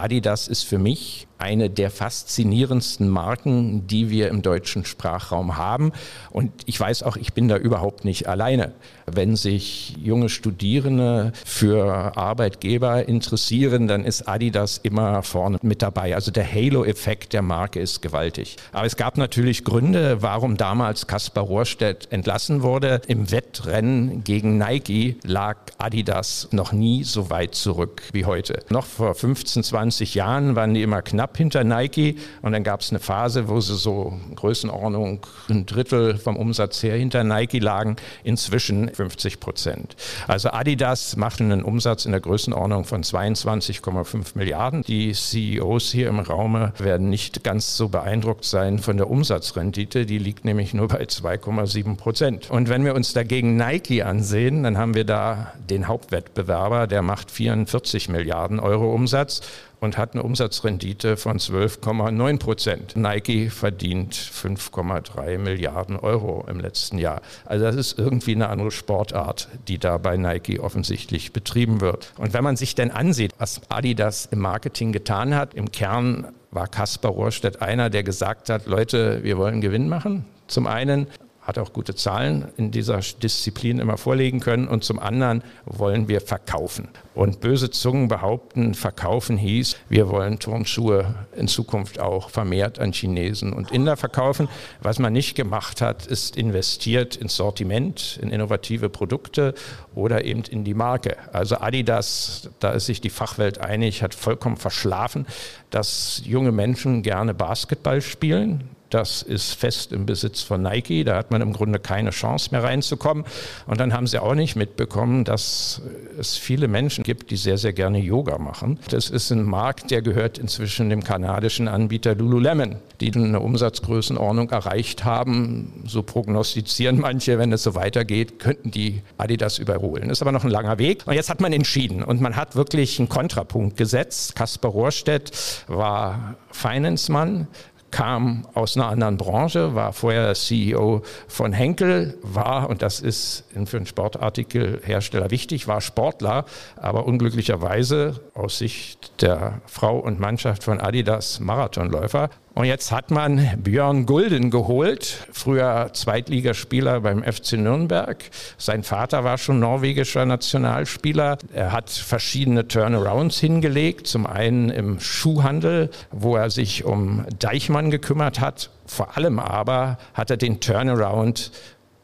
Adidas 0.00 0.48
ist 0.48 0.62
für 0.62 0.78
mich 0.78 1.28
eine 1.38 1.70
der 1.70 1.90
faszinierendsten 1.90 3.08
Marken, 3.08 3.86
die 3.86 4.10
wir 4.10 4.28
im 4.28 4.42
deutschen 4.42 4.84
Sprachraum 4.84 5.56
haben. 5.56 5.92
Und 6.30 6.52
ich 6.66 6.78
weiß 6.78 7.02
auch, 7.02 7.16
ich 7.16 7.32
bin 7.32 7.48
da 7.48 7.56
überhaupt 7.56 8.04
nicht 8.04 8.28
alleine. 8.28 8.72
Wenn 9.16 9.36
sich 9.36 9.96
junge 10.02 10.28
Studierende 10.28 11.32
für 11.44 12.16
Arbeitgeber 12.16 13.08
interessieren, 13.08 13.88
dann 13.88 14.04
ist 14.04 14.28
Adidas 14.28 14.78
immer 14.82 15.22
vorne 15.22 15.58
mit 15.62 15.82
dabei. 15.82 16.14
Also 16.14 16.30
der 16.30 16.50
Halo-Effekt 16.50 17.32
der 17.32 17.42
Marke 17.42 17.80
ist 17.80 18.02
gewaltig. 18.02 18.56
Aber 18.72 18.86
es 18.86 18.96
gab 18.96 19.16
natürlich 19.18 19.64
Gründe, 19.64 20.22
warum 20.22 20.56
damals 20.56 21.06
Kaspar 21.06 21.44
Rohrstedt 21.44 22.08
entlassen 22.10 22.62
wurde. 22.62 23.00
Im 23.06 23.30
Wettrennen 23.30 24.24
gegen 24.24 24.58
Nike 24.58 25.16
lag 25.24 25.56
Adidas 25.78 26.48
noch 26.52 26.72
nie 26.72 27.04
so 27.04 27.30
weit 27.30 27.54
zurück 27.54 28.02
wie 28.12 28.24
heute. 28.24 28.62
Noch 28.70 28.86
vor 28.86 29.14
15, 29.14 29.62
20 29.62 30.14
Jahren 30.14 30.56
waren 30.56 30.74
die 30.74 30.82
immer 30.82 31.02
knapp 31.02 31.36
hinter 31.36 31.64
Nike 31.64 32.16
und 32.42 32.52
dann 32.52 32.64
gab 32.64 32.80
es 32.80 32.90
eine 32.90 33.00
Phase, 33.00 33.48
wo 33.48 33.60
sie 33.60 33.76
so 33.76 34.18
Größenordnung 34.36 35.26
ein 35.48 35.66
Drittel 35.66 36.16
vom 36.16 36.36
Umsatz 36.36 36.82
her 36.82 36.96
hinter 36.96 37.24
Nike 37.24 37.58
lagen. 37.58 37.96
Inzwischen 38.24 38.90
50 39.00 39.40
Prozent. 39.40 39.96
Also 40.28 40.50
Adidas 40.50 41.16
macht 41.16 41.40
einen 41.40 41.62
Umsatz 41.62 42.04
in 42.04 42.12
der 42.12 42.20
Größenordnung 42.20 42.84
von 42.84 43.02
22,5 43.02 44.32
Milliarden. 44.34 44.82
Die 44.82 45.12
CEOs 45.12 45.90
hier 45.90 46.08
im 46.08 46.18
Raume 46.18 46.74
werden 46.76 47.08
nicht 47.08 47.42
ganz 47.42 47.78
so 47.78 47.88
beeindruckt 47.88 48.44
sein 48.44 48.78
von 48.78 48.98
der 48.98 49.08
Umsatzrendite. 49.08 50.04
Die 50.04 50.18
liegt 50.18 50.44
nämlich 50.44 50.74
nur 50.74 50.88
bei 50.88 51.02
2,7 51.04 51.96
Prozent. 51.96 52.50
Und 52.50 52.68
wenn 52.68 52.84
wir 52.84 52.94
uns 52.94 53.14
dagegen 53.14 53.56
Nike 53.56 54.02
ansehen, 54.02 54.64
dann 54.64 54.76
haben 54.76 54.92
wir 54.92 55.04
da 55.04 55.54
den 55.70 55.88
Hauptwettbewerber, 55.88 56.86
der 56.86 57.00
macht 57.00 57.30
44 57.30 58.10
Milliarden 58.10 58.60
Euro 58.60 58.92
Umsatz 58.92 59.40
und 59.80 59.98
hat 59.98 60.14
eine 60.14 60.22
Umsatzrendite 60.22 61.16
von 61.16 61.38
12,9 61.38 62.38
Prozent. 62.38 62.96
Nike 62.96 63.50
verdient 63.50 64.14
5,3 64.14 65.38
Milliarden 65.38 65.96
Euro 65.96 66.44
im 66.48 66.60
letzten 66.60 66.98
Jahr. 66.98 67.22
Also 67.46 67.64
das 67.64 67.76
ist 67.76 67.98
irgendwie 67.98 68.34
eine 68.34 68.48
andere 68.48 68.70
Sportart, 68.70 69.48
die 69.68 69.78
da 69.78 69.98
bei 69.98 70.16
Nike 70.16 70.60
offensichtlich 70.60 71.32
betrieben 71.32 71.80
wird. 71.80 72.12
Und 72.18 72.34
wenn 72.34 72.44
man 72.44 72.56
sich 72.56 72.74
denn 72.74 72.90
ansieht, 72.90 73.32
was 73.38 73.60
Adidas 73.68 74.26
im 74.26 74.40
Marketing 74.40 74.92
getan 74.92 75.34
hat, 75.34 75.54
im 75.54 75.72
Kern 75.72 76.28
war 76.50 76.68
Kaspar 76.68 77.12
Rohrstedt 77.12 77.62
einer, 77.62 77.90
der 77.90 78.02
gesagt 78.02 78.50
hat, 78.50 78.66
Leute, 78.66 79.22
wir 79.22 79.38
wollen 79.38 79.60
Gewinn 79.60 79.88
machen. 79.88 80.24
Zum 80.46 80.66
einen 80.66 81.06
hat 81.50 81.58
auch 81.58 81.72
gute 81.72 81.96
Zahlen 81.96 82.46
in 82.56 82.70
dieser 82.70 83.00
Disziplin 83.00 83.80
immer 83.80 83.96
vorlegen 83.96 84.38
können. 84.38 84.68
Und 84.68 84.84
zum 84.84 85.00
anderen 85.00 85.42
wollen 85.64 86.06
wir 86.06 86.20
verkaufen. 86.20 86.88
Und 87.12 87.40
böse 87.40 87.70
Zungen 87.70 88.06
behaupten, 88.06 88.74
verkaufen 88.74 89.36
hieß, 89.36 89.76
wir 89.88 90.08
wollen 90.08 90.38
Turnschuhe 90.38 91.26
in 91.34 91.48
Zukunft 91.48 91.98
auch 91.98 92.30
vermehrt 92.30 92.78
an 92.78 92.92
Chinesen 92.92 93.52
und 93.52 93.72
Inder 93.72 93.96
verkaufen. 93.96 94.48
Was 94.80 95.00
man 95.00 95.12
nicht 95.12 95.34
gemacht 95.34 95.80
hat, 95.80 96.06
ist 96.06 96.36
investiert 96.36 97.16
ins 97.16 97.34
Sortiment, 97.34 98.20
in 98.22 98.30
innovative 98.30 98.88
Produkte 98.88 99.54
oder 99.96 100.24
eben 100.24 100.44
in 100.44 100.62
die 100.62 100.74
Marke. 100.74 101.16
Also 101.32 101.56
Adidas, 101.56 102.48
da 102.60 102.70
ist 102.70 102.86
sich 102.86 103.00
die 103.00 103.10
Fachwelt 103.10 103.58
einig, 103.58 104.04
hat 104.04 104.14
vollkommen 104.14 104.56
verschlafen, 104.56 105.26
dass 105.70 106.22
junge 106.24 106.52
Menschen 106.52 107.02
gerne 107.02 107.34
Basketball 107.34 108.00
spielen 108.00 108.70
das 108.90 109.22
ist 109.22 109.54
fest 109.54 109.92
im 109.92 110.06
Besitz 110.06 110.42
von 110.42 110.62
Nike. 110.62 111.04
Da 111.04 111.16
hat 111.16 111.30
man 111.30 111.40
im 111.40 111.52
Grunde 111.52 111.78
keine 111.78 112.10
Chance 112.10 112.48
mehr 112.52 112.62
reinzukommen. 112.62 113.24
Und 113.66 113.80
dann 113.80 113.92
haben 113.92 114.06
sie 114.06 114.18
auch 114.18 114.34
nicht 114.34 114.56
mitbekommen, 114.56 115.24
dass 115.24 115.80
es 116.18 116.36
viele 116.36 116.68
Menschen 116.68 117.04
gibt, 117.04 117.30
die 117.30 117.36
sehr, 117.36 117.58
sehr 117.58 117.72
gerne 117.72 117.98
Yoga 117.98 118.38
machen. 118.38 118.78
Das 118.90 119.10
ist 119.10 119.30
ein 119.30 119.42
Markt, 119.44 119.90
der 119.90 120.02
gehört 120.02 120.38
inzwischen 120.38 120.90
dem 120.90 121.04
kanadischen 121.04 121.68
Anbieter 121.68 122.14
Lululemon, 122.14 122.76
die 123.00 123.12
eine 123.14 123.40
Umsatzgrößenordnung 123.40 124.50
erreicht 124.50 125.04
haben. 125.04 125.84
So 125.86 126.02
prognostizieren 126.02 126.98
manche, 127.00 127.38
wenn 127.38 127.52
es 127.52 127.62
so 127.62 127.74
weitergeht, 127.74 128.38
könnten 128.38 128.70
die 128.70 129.02
Adidas 129.18 129.58
überholen. 129.58 130.10
Ist 130.10 130.22
aber 130.22 130.32
noch 130.32 130.44
ein 130.44 130.50
langer 130.50 130.78
Weg. 130.78 131.06
Und 131.06 131.14
jetzt 131.14 131.30
hat 131.30 131.40
man 131.40 131.52
entschieden 131.52 132.02
und 132.02 132.20
man 132.20 132.36
hat 132.36 132.56
wirklich 132.56 132.98
einen 132.98 133.08
Kontrapunkt 133.08 133.76
gesetzt. 133.76 134.34
Kaspar 134.34 134.70
Rohrstedt 134.70 135.32
war 135.68 136.36
Finance-Mann, 136.52 137.46
kam 137.90 138.46
aus 138.54 138.76
einer 138.76 138.88
anderen 138.88 139.16
Branche, 139.16 139.74
war 139.74 139.92
vorher 139.92 140.34
CEO 140.34 141.02
von 141.28 141.52
Henkel, 141.52 142.18
war, 142.22 142.68
und 142.68 142.82
das 142.82 143.00
ist 143.00 143.44
für 143.66 143.76
einen 143.76 143.86
Sportartikelhersteller 143.86 145.30
wichtig, 145.30 145.68
war 145.68 145.80
Sportler, 145.80 146.44
aber 146.76 147.06
unglücklicherweise 147.06 148.20
aus 148.34 148.58
Sicht 148.58 149.22
der 149.22 149.60
Frau 149.66 149.98
und 149.98 150.20
Mannschaft 150.20 150.64
von 150.64 150.80
Adidas 150.80 151.40
Marathonläufer 151.40 152.30
und 152.54 152.64
jetzt 152.64 152.90
hat 152.90 153.10
man 153.10 153.48
Björn 153.62 154.06
Gulden 154.06 154.50
geholt, 154.50 155.26
früher 155.32 155.90
Zweitligaspieler 155.92 157.00
beim 157.00 157.22
FC 157.22 157.52
Nürnberg. 157.52 158.24
Sein 158.58 158.82
Vater 158.82 159.22
war 159.22 159.38
schon 159.38 159.60
norwegischer 159.60 160.26
Nationalspieler. 160.26 161.38
Er 161.54 161.72
hat 161.72 161.90
verschiedene 161.90 162.66
Turnarounds 162.66 163.38
hingelegt. 163.38 164.08
Zum 164.08 164.26
einen 164.26 164.68
im 164.68 164.98
Schuhhandel, 164.98 165.90
wo 166.10 166.36
er 166.36 166.50
sich 166.50 166.84
um 166.84 167.24
Deichmann 167.38 167.90
gekümmert 167.90 168.40
hat. 168.40 168.70
Vor 168.84 169.16
allem 169.16 169.38
aber 169.38 169.98
hat 170.14 170.30
er 170.30 170.36
den 170.36 170.60
Turnaround 170.60 171.52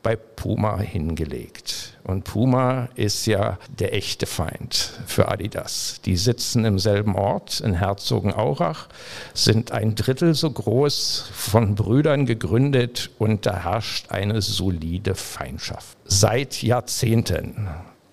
bei 0.06 0.14
Puma 0.14 0.78
hingelegt. 0.78 1.98
Und 2.04 2.22
Puma 2.22 2.88
ist 2.94 3.26
ja 3.26 3.58
der 3.80 3.92
echte 3.92 4.26
Feind 4.26 4.92
für 5.04 5.26
Adidas. 5.26 6.00
Die 6.04 6.16
sitzen 6.16 6.64
im 6.64 6.78
selben 6.78 7.16
Ort 7.16 7.58
in 7.58 7.74
Herzogenaurach, 7.74 8.86
sind 9.34 9.72
ein 9.72 9.96
Drittel 9.96 10.34
so 10.34 10.48
groß, 10.48 11.28
von 11.32 11.74
Brüdern 11.74 12.24
gegründet 12.24 13.10
und 13.18 13.46
da 13.46 13.64
herrscht 13.64 14.12
eine 14.12 14.42
solide 14.42 15.16
Feindschaft. 15.16 15.98
Seit 16.04 16.62
Jahrzehnten. 16.62 17.66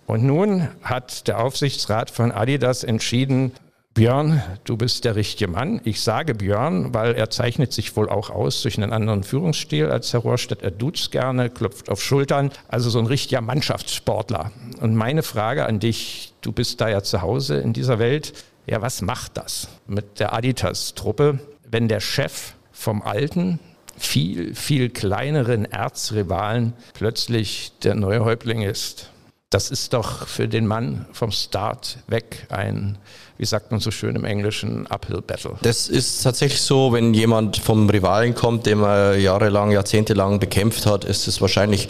Und 0.07 0.23
nun 0.23 0.69
hat 0.81 1.27
der 1.27 1.43
Aufsichtsrat 1.43 2.09
von 2.09 2.31
Adidas 2.31 2.83
entschieden, 2.83 3.51
Björn, 3.93 4.41
du 4.63 4.75
bist 4.75 5.05
der 5.05 5.15
richtige 5.15 5.47
Mann. 5.47 5.79
Ich 5.83 6.01
sage 6.01 6.33
Björn, 6.33 6.95
weil 6.95 7.13
er 7.13 7.29
zeichnet 7.29 7.71
sich 7.71 7.95
wohl 7.95 8.09
auch 8.09 8.31
aus 8.31 8.63
durch 8.63 8.75
einen 8.75 8.91
anderen 8.91 9.23
Führungsstil 9.23 9.91
als 9.91 10.11
Herr 10.13 10.21
Rohrstedt. 10.21 10.63
Er 10.63 10.71
duzt 10.71 11.11
gerne, 11.11 11.51
klopft 11.51 11.89
auf 11.89 12.01
Schultern, 12.01 12.49
also 12.67 12.89
so 12.89 12.97
ein 12.97 13.05
richtiger 13.05 13.41
Mannschaftssportler. 13.41 14.51
Und 14.81 14.95
meine 14.95 15.21
Frage 15.21 15.67
an 15.67 15.79
dich, 15.79 16.33
du 16.41 16.51
bist 16.51 16.81
da 16.81 16.89
ja 16.89 17.03
zu 17.03 17.21
Hause 17.21 17.57
in 17.57 17.73
dieser 17.73 17.99
Welt, 17.99 18.33
ja, 18.65 18.81
was 18.81 19.03
macht 19.03 19.37
das 19.37 19.67
mit 19.85 20.19
der 20.19 20.33
Adidas-Truppe, 20.33 21.37
wenn 21.69 21.87
der 21.87 21.99
Chef 21.99 22.55
vom 22.71 23.03
alten, 23.03 23.59
viel, 23.95 24.55
viel 24.55 24.89
kleineren 24.89 25.65
Erzrivalen 25.65 26.73
plötzlich 26.95 27.73
der 27.83 27.93
neue 27.93 28.25
Häuptling 28.25 28.63
ist? 28.63 29.11
Das 29.51 29.69
ist 29.69 29.93
doch 29.93 30.27
für 30.27 30.47
den 30.47 30.65
Mann 30.65 31.05
vom 31.11 31.29
Start 31.29 31.99
weg 32.07 32.47
ein 32.49 32.97
wie 33.37 33.45
sagt 33.45 33.71
man 33.71 33.79
so 33.79 33.91
schön 33.91 34.15
im 34.15 34.25
Englischen, 34.25 34.85
Uphill 34.87 35.21
Battle. 35.21 35.55
Das 35.61 35.89
ist 35.89 36.21
tatsächlich 36.21 36.61
so, 36.61 36.93
wenn 36.93 37.13
jemand 37.13 37.57
vom 37.57 37.89
Rivalen 37.89 38.35
kommt, 38.35 38.65
den 38.65 38.79
man 38.79 39.19
jahrelang, 39.19 39.71
jahrzehntelang 39.71 40.39
bekämpft 40.39 40.85
hat, 40.85 41.03
ist 41.03 41.27
es 41.27 41.41
wahrscheinlich 41.41 41.89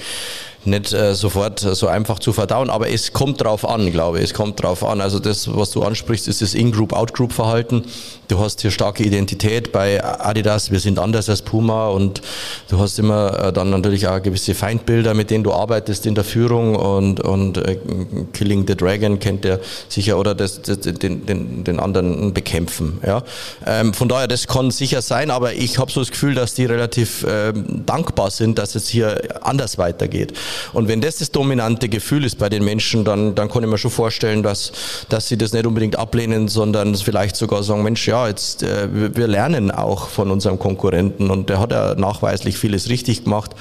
nicht 0.65 0.93
äh, 0.93 1.13
sofort 1.13 1.63
äh, 1.63 1.75
so 1.75 1.87
einfach 1.87 2.19
zu 2.19 2.33
verdauen, 2.33 2.69
aber 2.69 2.89
es 2.89 3.13
kommt 3.13 3.41
drauf 3.43 3.67
an, 3.67 3.91
glaube 3.91 4.19
ich. 4.19 4.25
Es 4.25 4.33
kommt 4.33 4.61
drauf 4.61 4.83
an. 4.83 5.01
Also 5.01 5.19
das, 5.19 5.53
was 5.53 5.71
du 5.71 5.83
ansprichst, 5.83 6.27
ist 6.27 6.41
das 6.41 6.53
In-Group, 6.53 6.93
Out-Group-Verhalten. 6.93 7.83
Du 8.29 8.39
hast 8.39 8.61
hier 8.61 8.71
starke 8.71 9.03
Identität 9.03 9.71
bei 9.71 10.03
Adidas. 10.03 10.71
Wir 10.71 10.79
sind 10.79 10.99
anders 10.99 11.29
als 11.29 11.41
Puma 11.41 11.89
und 11.89 12.21
du 12.69 12.79
hast 12.79 12.97
immer 12.97 13.47
äh, 13.47 13.53
dann 13.53 13.69
natürlich 13.69 14.07
auch 14.07 14.21
gewisse 14.21 14.55
Feindbilder, 14.55 15.13
mit 15.13 15.29
denen 15.29 15.43
du 15.43 15.51
arbeitest 15.51 16.05
in 16.05 16.15
der 16.15 16.23
Führung 16.23 16.75
und, 16.75 17.19
und 17.19 17.57
äh, 17.57 17.77
Killing 18.31 18.65
the 18.67 18.75
Dragon 18.75 19.19
kennt 19.19 19.43
der 19.43 19.59
sicher 19.89 20.17
oder 20.17 20.33
das, 20.33 20.61
das, 20.61 20.79
den, 20.79 21.25
den, 21.25 21.32
den 21.35 21.79
anderen 21.79 22.33
bekämpfen. 22.33 22.99
Ja. 23.05 23.23
Ähm, 23.65 23.93
von 23.93 24.07
daher, 24.07 24.27
das 24.27 24.47
kann 24.47 24.71
sicher 24.71 25.01
sein, 25.01 25.31
aber 25.31 25.53
ich 25.53 25.77
habe 25.77 25.91
so 25.91 25.99
das 25.99 26.11
Gefühl, 26.11 26.35
dass 26.35 26.53
die 26.53 26.65
relativ 26.65 27.25
ähm, 27.27 27.83
dankbar 27.85 28.31
sind, 28.31 28.57
dass 28.59 28.75
es 28.75 28.87
hier 28.87 29.21
anders 29.41 29.77
weitergeht. 29.77 30.33
Und 30.73 30.87
wenn 30.87 31.01
das 31.01 31.17
das 31.17 31.31
dominante 31.31 31.89
Gefühl 31.89 32.25
ist 32.25 32.37
bei 32.37 32.49
den 32.49 32.63
Menschen, 32.63 33.05
dann, 33.05 33.35
dann 33.35 33.49
kann 33.49 33.63
ich 33.63 33.69
mir 33.69 33.77
schon 33.77 33.91
vorstellen, 33.91 34.43
dass, 34.43 34.71
dass 35.09 35.27
sie 35.27 35.37
das 35.37 35.53
nicht 35.53 35.65
unbedingt 35.65 35.97
ablehnen, 35.97 36.47
sondern 36.47 36.95
vielleicht 36.95 37.35
sogar 37.35 37.63
sagen, 37.63 37.83
Mensch, 37.83 38.07
ja, 38.07 38.27
jetzt, 38.27 38.63
äh, 38.63 38.87
wir 38.91 39.27
lernen 39.27 39.71
auch 39.71 40.09
von 40.09 40.31
unserem 40.31 40.59
Konkurrenten 40.59 41.29
und 41.29 41.49
der 41.49 41.59
hat 41.59 41.71
ja 41.71 41.95
nachweislich 41.95 42.57
vieles 42.57 42.89
richtig 42.89 43.23
gemacht. 43.23 43.51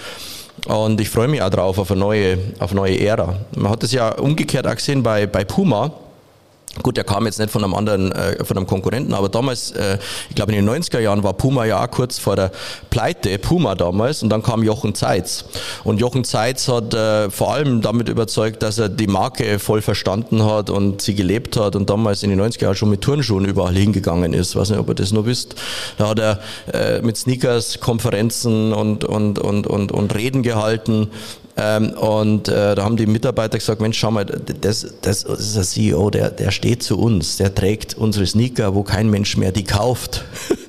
Und 0.66 1.00
ich 1.00 1.08
freue 1.08 1.28
mich 1.28 1.42
auch 1.42 1.50
drauf 1.50 1.78
auf 1.78 1.90
eine 1.90 2.00
neue, 2.00 2.38
auf 2.60 2.70
eine 2.70 2.80
neue 2.80 3.00
Ära. 3.00 3.36
Man 3.56 3.72
hat 3.72 3.82
es 3.82 3.92
ja 3.92 4.10
umgekehrt 4.10 4.66
auch 4.66 4.74
gesehen 4.74 5.02
bei, 5.02 5.26
bei 5.26 5.44
Puma 5.44 5.92
Gut, 6.80 6.96
der 6.96 7.04
kam 7.04 7.26
jetzt 7.26 7.38
nicht 7.38 7.50
von 7.50 7.62
einem 7.62 7.74
anderen, 7.74 8.12
äh, 8.12 8.42
von 8.44 8.56
einem 8.56 8.66
Konkurrenten, 8.66 9.12
aber 9.12 9.28
damals, 9.28 9.72
äh, 9.72 9.98
ich 10.30 10.34
glaube 10.34 10.52
in 10.52 10.64
den 10.64 10.82
90er 10.82 11.00
Jahren 11.00 11.22
war 11.22 11.34
Puma 11.34 11.66
ja 11.66 11.84
auch 11.84 11.90
kurz 11.90 12.18
vor 12.18 12.34
der 12.34 12.50
Pleite, 12.88 13.38
Puma 13.38 13.74
damals, 13.74 14.22
und 14.22 14.30
dann 14.30 14.42
kam 14.42 14.62
Jochen 14.62 14.94
Zeitz. 14.94 15.44
Und 15.84 16.00
Jochen 16.00 16.24
Zeitz 16.24 16.68
hat 16.68 16.94
äh, 16.94 17.28
vor 17.30 17.52
allem 17.52 17.82
damit 17.82 18.08
überzeugt, 18.08 18.62
dass 18.62 18.78
er 18.78 18.88
die 18.88 19.06
Marke 19.06 19.58
voll 19.58 19.82
verstanden 19.82 20.44
hat 20.46 20.70
und 20.70 21.02
sie 21.02 21.14
gelebt 21.14 21.58
hat 21.58 21.76
und 21.76 21.90
damals 21.90 22.22
in 22.22 22.30
den 22.30 22.40
90er 22.40 22.62
Jahren 22.62 22.76
schon 22.76 22.90
mit 22.90 23.02
Turnschuhen 23.02 23.44
überall 23.44 23.74
hingegangen 23.74 24.32
ist. 24.32 24.56
Weiß 24.56 24.70
nicht, 24.70 24.78
ob 24.78 24.88
ihr 24.88 24.94
das 24.94 25.12
noch 25.12 25.26
wisst. 25.26 25.56
Da 25.98 26.08
hat 26.08 26.18
er 26.18 26.40
äh, 26.72 27.02
mit 27.02 27.18
Sneakers 27.18 27.80
Konferenzen 27.80 28.72
und, 28.72 29.04
und, 29.04 29.38
und, 29.38 29.66
und, 29.66 29.92
und 29.92 30.14
Reden 30.14 30.42
gehalten 30.42 31.10
und 31.54 32.48
äh, 32.48 32.74
da 32.74 32.82
haben 32.82 32.96
die 32.96 33.06
Mitarbeiter 33.06 33.58
gesagt, 33.58 33.80
Mensch, 33.82 33.98
schau 33.98 34.10
mal, 34.10 34.24
das, 34.24 34.86
das 35.02 35.22
ist 35.24 35.56
ein 35.56 35.64
CEO, 35.64 36.08
der, 36.08 36.30
der 36.30 36.50
steht 36.50 36.82
zu 36.82 36.98
uns, 36.98 37.36
der 37.36 37.54
trägt 37.54 37.96
unsere 37.96 38.26
Sneaker, 38.26 38.74
wo 38.74 38.82
kein 38.82 39.10
Mensch 39.10 39.36
mehr 39.36 39.52
die 39.52 39.64
kauft. 39.64 40.24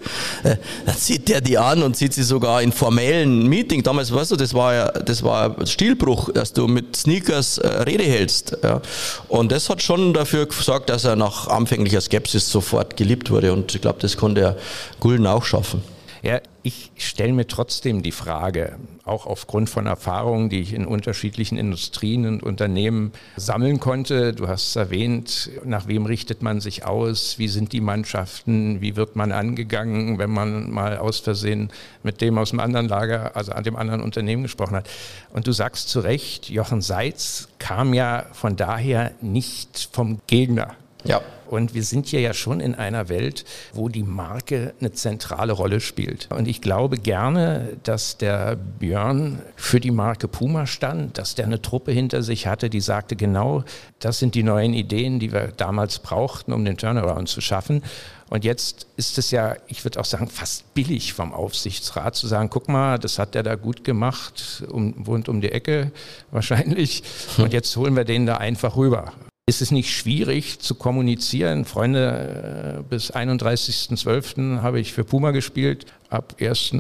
Äh, 0.44 0.58
dann 0.86 0.98
zieht 0.98 1.30
der 1.30 1.40
die 1.40 1.58
an 1.58 1.82
und 1.82 1.96
zieht 1.96 2.14
sie 2.14 2.24
sogar 2.24 2.62
in 2.62 2.74
formellen 2.74 3.48
Meeting. 3.48 3.82
Damals, 3.84 4.14
weißt 4.14 4.32
du, 4.32 4.36
das 4.36 4.54
war 4.54 4.74
ja, 4.74 4.92
das 4.92 5.24
war 5.24 5.66
Stilbruch, 5.66 6.30
dass 6.34 6.52
du 6.52 6.68
mit 6.68 6.98
Sneakers 6.98 7.58
äh, 7.58 7.68
Rede 7.84 8.04
hältst. 8.04 8.58
Ja. 8.62 8.82
Und 9.30 9.54
das 9.54 9.70
hat 9.70 9.82
schon 9.82 10.14
dafür 10.14 10.46
gesorgt, 10.46 10.90
dass 10.90 11.06
er 11.06 11.16
nach 11.16 11.48
anfänglicher 11.48 12.02
Skepsis 12.02 12.50
sofort 12.50 12.98
geliebt 12.98 13.32
wurde. 13.32 13.54
Und 13.54 13.74
ich 13.74 13.82
glaube, 13.82 14.00
das 14.02 14.18
konnte 14.18 14.42
er 14.42 14.58
Gulden 15.00 15.26
auch 15.26 15.46
schaffen. 15.46 15.82
Ja, 16.24 16.40
ich 16.62 16.90
stelle 16.96 17.34
mir 17.34 17.48
trotzdem 17.48 18.02
die 18.02 18.14
Frage, 18.14 18.78
auch 19.04 19.26
aufgrund 19.26 19.70
von 19.70 19.88
Erfahrungen, 19.88 20.48
die 20.48 20.62
ich 20.62 20.72
in 20.72 20.86
unterschiedlichen 20.86 21.58
Industrien 21.58 22.26
und 22.26 22.44
Unternehmen 22.44 23.12
sammeln 23.36 23.82
konnte. 23.82 24.32
Du 24.32 24.48
hast 24.48 24.78
erwähnt, 24.78 25.50
nach 25.66 25.90
wem 25.90 26.06
richtet 26.06 26.42
man 26.42 26.62
sich 26.62 26.86
aus? 26.86 27.40
Wie 27.40 27.50
sind 27.50 27.74
die 27.74 27.82
Mannschaften? 27.82 28.80
Wie 28.80 28.96
wird 28.96 29.18
man 29.18 29.34
angegangen, 29.34 30.18
wenn 30.18 30.32
man 30.32 30.72
mal 30.72 30.98
aus 30.98 31.20
Versehen 31.20 31.72
mit 32.04 32.22
dem 32.22 32.38
aus 32.38 32.52
dem 32.52 32.62
anderen 32.62 32.88
Lager, 32.88 33.36
also 33.36 33.52
an 33.52 33.66
dem 33.66 33.76
anderen 33.76 34.02
Unternehmen 34.02 34.44
gesprochen 34.44 34.78
hat? 34.78 34.90
Und 35.34 35.46
du 35.46 35.52
sagst 35.52 35.90
zu 35.90 36.00
Recht, 36.00 36.50
Jochen 36.50 36.80
Seitz 36.80 37.50
kam 37.60 37.94
ja 37.94 38.28
von 38.32 38.56
daher 38.56 39.12
nicht 39.20 39.90
vom 39.92 40.22
Gegner. 40.28 40.78
Ja. 41.06 41.22
Und 41.54 41.76
wir 41.76 41.84
sind 41.84 42.08
hier 42.08 42.20
ja 42.20 42.34
schon 42.34 42.60
in 42.60 42.74
einer 42.74 43.10
Welt, 43.10 43.46
wo 43.74 43.88
die 43.88 44.02
Marke 44.02 44.74
eine 44.80 44.92
zentrale 44.92 45.54
Rolle 45.54 45.82
spielt. 45.82 46.28
Und 46.32 46.48
ich 46.48 46.62
glaube 46.62 46.98
gerne, 46.98 47.78
dass 47.84 48.18
der 48.18 48.56
Björn 48.56 49.40
für 49.56 49.80
die 49.80 49.92
Marke 49.92 50.28
Puma 50.28 50.66
stand, 50.66 51.20
dass 51.20 51.36
der 51.36 51.46
eine 51.46 51.62
Truppe 51.62 51.92
hinter 51.92 52.24
sich 52.24 52.48
hatte, 52.48 52.72
die 52.72 52.82
sagte, 52.82 53.16
genau, 53.16 53.64
das 54.00 54.18
sind 54.18 54.34
die 54.34 54.42
neuen 54.42 54.74
Ideen, 54.74 55.20
die 55.20 55.32
wir 55.32 55.50
damals 55.56 56.00
brauchten, 56.00 56.54
um 56.54 56.66
den 56.66 56.78
Turnaround 56.78 57.30
zu 57.30 57.40
schaffen. 57.40 57.84
Und 58.32 58.44
jetzt 58.44 58.88
ist 58.98 59.20
es 59.20 59.30
ja, 59.30 59.56
ich 59.68 59.86
würde 59.86 60.00
auch 60.00 60.06
sagen, 60.06 60.28
fast 60.28 60.74
billig 60.74 61.14
vom 61.14 61.34
Aufsichtsrat 61.34 62.16
zu 62.16 62.26
sagen, 62.26 62.50
guck 62.50 62.68
mal, 62.68 62.98
das 62.98 63.20
hat 63.20 63.36
der 63.36 63.44
da 63.44 63.54
gut 63.54 63.84
gemacht, 63.84 64.64
um, 64.72 65.06
wohnt 65.06 65.30
um 65.30 65.40
die 65.40 65.52
Ecke 65.52 65.92
wahrscheinlich. 66.32 67.04
Und 67.38 67.54
jetzt 67.54 67.76
holen 67.78 67.96
wir 67.96 68.06
den 68.06 68.26
da 68.26 68.38
einfach 68.38 68.76
rüber. 68.76 69.14
Ist 69.46 69.62
es 69.62 69.72
nicht 69.72 69.92
schwierig 69.92 70.60
zu 70.60 70.74
kommunizieren? 70.74 71.66
Freunde, 71.66 72.78
äh, 72.80 72.84
bis 72.84 73.12
31.12. 73.12 74.62
habe 74.62 74.80
ich 74.80 74.94
für 74.94 75.04
Puma 75.04 75.32
gespielt. 75.32 75.86
Ab 76.10 76.38
1 76.40 76.72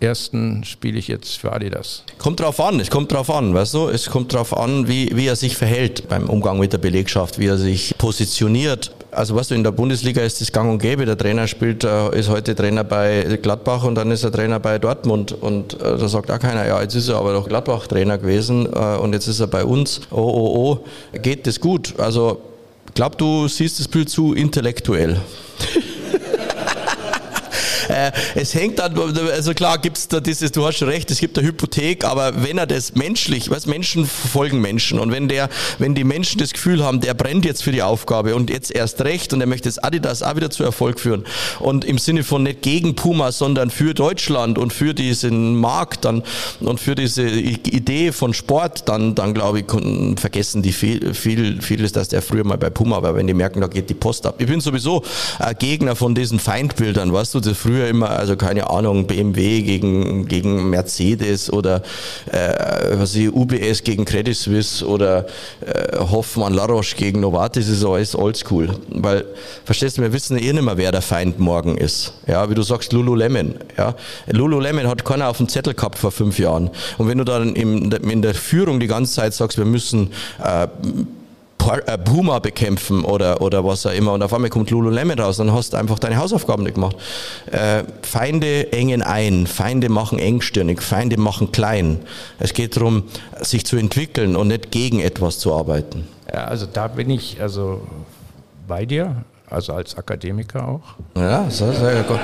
ersten 0.00 0.64
spiele 0.64 0.98
ich 0.98 1.08
jetzt 1.08 1.38
für 1.38 1.52
Adidas. 1.52 2.04
Kommt 2.18 2.40
drauf 2.40 2.60
an, 2.60 2.80
es 2.80 2.90
kommt 2.90 3.12
drauf 3.12 3.30
an, 3.30 3.54
weißt 3.54 3.74
du, 3.74 3.88
es 3.88 4.10
kommt 4.10 4.32
drauf 4.32 4.56
an, 4.56 4.88
wie, 4.88 5.10
wie 5.14 5.26
er 5.26 5.36
sich 5.36 5.56
verhält 5.56 6.08
beim 6.08 6.28
Umgang 6.28 6.58
mit 6.58 6.72
der 6.72 6.78
Belegschaft, 6.78 7.38
wie 7.38 7.46
er 7.46 7.56
sich 7.56 7.96
positioniert. 7.96 8.92
Also 9.10 9.34
weißt 9.34 9.52
du, 9.52 9.54
in 9.54 9.64
der 9.64 9.70
Bundesliga 9.70 10.20
ist 10.22 10.40
das 10.40 10.52
gang 10.52 10.70
und 10.70 10.78
gäbe. 10.78 11.06
Der 11.06 11.16
Trainer 11.16 11.46
spielt, 11.46 11.84
äh, 11.84 12.18
ist 12.18 12.28
heute 12.28 12.54
Trainer 12.54 12.84
bei 12.84 13.38
Gladbach 13.40 13.84
und 13.84 13.94
dann 13.94 14.10
ist 14.10 14.24
er 14.24 14.32
Trainer 14.32 14.60
bei 14.60 14.78
Dortmund 14.78 15.32
und 15.32 15.74
äh, 15.74 15.96
da 15.96 16.08
sagt 16.08 16.30
auch 16.30 16.38
keiner, 16.38 16.66
ja, 16.66 16.82
jetzt 16.82 16.94
ist 16.94 17.08
er 17.08 17.16
aber 17.16 17.32
doch 17.32 17.48
Gladbach-Trainer 17.48 18.18
gewesen 18.18 18.66
äh, 18.66 18.96
und 18.96 19.14
jetzt 19.14 19.26
ist 19.26 19.40
er 19.40 19.46
bei 19.46 19.64
uns. 19.64 20.02
Oh, 20.10 20.16
oh, 20.16 20.82
oh, 21.14 21.18
geht 21.18 21.46
das 21.46 21.58
gut? 21.60 21.94
Also, 21.98 22.42
glaub 22.94 23.16
du 23.16 23.48
siehst 23.48 23.80
das 23.80 23.88
Bild 23.88 24.10
zu 24.10 24.34
intellektuell. 24.34 25.16
Äh, 27.88 28.12
es 28.34 28.54
hängt 28.54 28.78
dann, 28.78 28.98
also 29.32 29.54
klar 29.54 29.78
gibt 29.78 29.98
es 29.98 30.08
da 30.08 30.20
dieses, 30.20 30.52
du 30.52 30.66
hast 30.66 30.78
schon 30.78 30.88
recht, 30.88 31.10
es 31.10 31.20
gibt 31.20 31.38
eine 31.38 31.46
Hypothek, 31.46 32.04
aber 32.04 32.42
wenn 32.42 32.58
er 32.58 32.66
das 32.66 32.94
menschlich, 32.94 33.50
was 33.50 33.66
Menschen 33.66 34.06
folgen 34.06 34.60
Menschen 34.60 34.98
und 34.98 35.12
wenn 35.12 35.28
der, 35.28 35.48
wenn 35.78 35.94
die 35.94 36.04
Menschen 36.04 36.38
das 36.38 36.52
Gefühl 36.52 36.84
haben, 36.84 37.00
der 37.00 37.14
brennt 37.14 37.44
jetzt 37.44 37.62
für 37.62 37.72
die 37.72 37.82
Aufgabe 37.82 38.34
und 38.34 38.50
jetzt 38.50 38.70
erst 38.70 39.02
recht 39.02 39.32
und 39.32 39.40
er 39.40 39.46
möchte 39.46 39.68
das 39.68 39.78
Adidas 39.78 40.22
auch 40.22 40.36
wieder 40.36 40.50
zu 40.50 40.64
Erfolg 40.64 41.00
führen 41.00 41.24
und 41.60 41.84
im 41.84 41.98
Sinne 41.98 42.24
von 42.24 42.42
nicht 42.42 42.62
gegen 42.62 42.94
Puma, 42.94 43.32
sondern 43.32 43.70
für 43.70 43.94
Deutschland 43.94 44.58
und 44.58 44.72
für 44.72 44.94
diesen 44.94 45.56
Markt 45.56 46.04
dann 46.04 46.22
und 46.60 46.80
für 46.80 46.94
diese 46.94 47.28
Idee 47.28 48.12
von 48.12 48.34
Sport, 48.34 48.88
dann, 48.88 49.14
dann 49.14 49.34
glaube 49.34 49.60
ich, 49.60 49.66
vergessen 50.18 50.62
die 50.62 50.72
viel, 50.72 51.14
viel, 51.14 51.60
vieles, 51.62 51.92
dass 51.92 52.08
der 52.08 52.22
früher 52.22 52.44
mal 52.44 52.58
bei 52.58 52.70
Puma 52.70 53.02
war, 53.02 53.14
wenn 53.14 53.26
die 53.26 53.34
merken, 53.34 53.60
da 53.60 53.66
geht 53.66 53.90
die 53.90 53.94
Post 53.94 54.26
ab. 54.26 54.36
Ich 54.38 54.46
bin 54.46 54.60
sowieso 54.60 55.02
ein 55.38 55.54
Gegner 55.58 55.96
von 55.96 56.14
diesen 56.14 56.38
Feindbildern, 56.38 57.12
weißt 57.12 57.34
du, 57.34 57.40
das 57.40 57.56
früher 57.56 57.75
immer, 57.84 58.10
also 58.10 58.36
keine 58.36 58.70
Ahnung, 58.70 59.06
BMW 59.06 59.62
gegen, 59.62 60.26
gegen 60.26 60.70
Mercedes 60.70 61.52
oder 61.52 61.82
äh, 62.30 62.98
was 62.98 63.14
ich, 63.14 63.32
UBS 63.32 63.82
gegen 63.82 64.04
Credit 64.04 64.36
Suisse 64.36 64.86
oder 64.86 65.26
äh, 65.60 65.98
Hoffmann 65.98 66.54
Laroche 66.54 66.96
gegen 66.96 67.20
Novartis 67.20 67.68
ist 67.68 67.84
alles 67.84 68.14
oldschool. 68.14 68.70
Weil, 68.90 69.24
verstehst 69.64 69.98
du, 69.98 70.02
wir 70.02 70.12
wissen 70.12 70.38
eh 70.38 70.52
nicht 70.52 70.62
mehr, 70.62 70.76
wer 70.76 70.92
der 70.92 71.02
Feind 71.02 71.38
morgen 71.38 71.76
ist. 71.76 72.12
Ja, 72.26 72.48
wie 72.50 72.54
du 72.54 72.62
sagst, 72.62 72.92
Lululemon. 72.92 73.54
Ja. 73.76 73.94
Lululemon 74.26 74.86
hat 74.88 75.04
keiner 75.04 75.28
auf 75.28 75.38
dem 75.38 75.48
Zettel 75.48 75.74
gehabt 75.74 75.98
vor 75.98 76.10
fünf 76.10 76.38
Jahren. 76.38 76.70
Und 76.98 77.08
wenn 77.08 77.18
du 77.18 77.24
dann 77.24 77.54
in, 77.54 77.90
in 77.92 78.22
der 78.22 78.34
Führung 78.34 78.80
die 78.80 78.86
ganze 78.86 79.12
Zeit 79.12 79.34
sagst, 79.34 79.58
wir 79.58 79.64
müssen 79.64 80.12
äh, 80.42 80.68
äh, 81.66 81.98
Puma 81.98 82.38
bekämpfen 82.38 83.04
oder, 83.04 83.40
oder 83.40 83.64
was 83.64 83.86
auch 83.86 83.92
immer 83.92 84.12
und 84.12 84.22
auf 84.22 84.32
einmal 84.32 84.50
kommt 84.50 84.70
Lululemon 84.70 85.18
raus, 85.18 85.36
dann 85.36 85.52
hast 85.52 85.72
du 85.72 85.76
einfach 85.76 85.98
deine 85.98 86.16
Hausaufgaben 86.16 86.62
nicht 86.62 86.74
gemacht. 86.74 86.96
Äh, 87.50 87.84
Feinde 88.02 88.72
engen 88.72 89.02
ein, 89.02 89.46
Feinde 89.46 89.88
machen 89.88 90.18
engstirnig, 90.18 90.82
Feinde 90.82 91.18
machen 91.18 91.52
klein. 91.52 92.00
Es 92.38 92.54
geht 92.54 92.76
darum, 92.76 93.04
sich 93.40 93.66
zu 93.66 93.76
entwickeln 93.76 94.36
und 94.36 94.48
nicht 94.48 94.70
gegen 94.70 95.00
etwas 95.00 95.38
zu 95.38 95.54
arbeiten. 95.54 96.06
Ja, 96.32 96.44
also 96.44 96.66
da 96.66 96.88
bin 96.88 97.10
ich 97.10 97.40
also 97.40 97.80
bei 98.66 98.84
dir, 98.84 99.24
also 99.48 99.72
als 99.72 99.96
Akademiker 99.96 100.66
auch. 100.66 100.96
Ja, 101.16 101.48
so, 101.50 101.70
so, 101.72 101.86
Gott, 102.08 102.20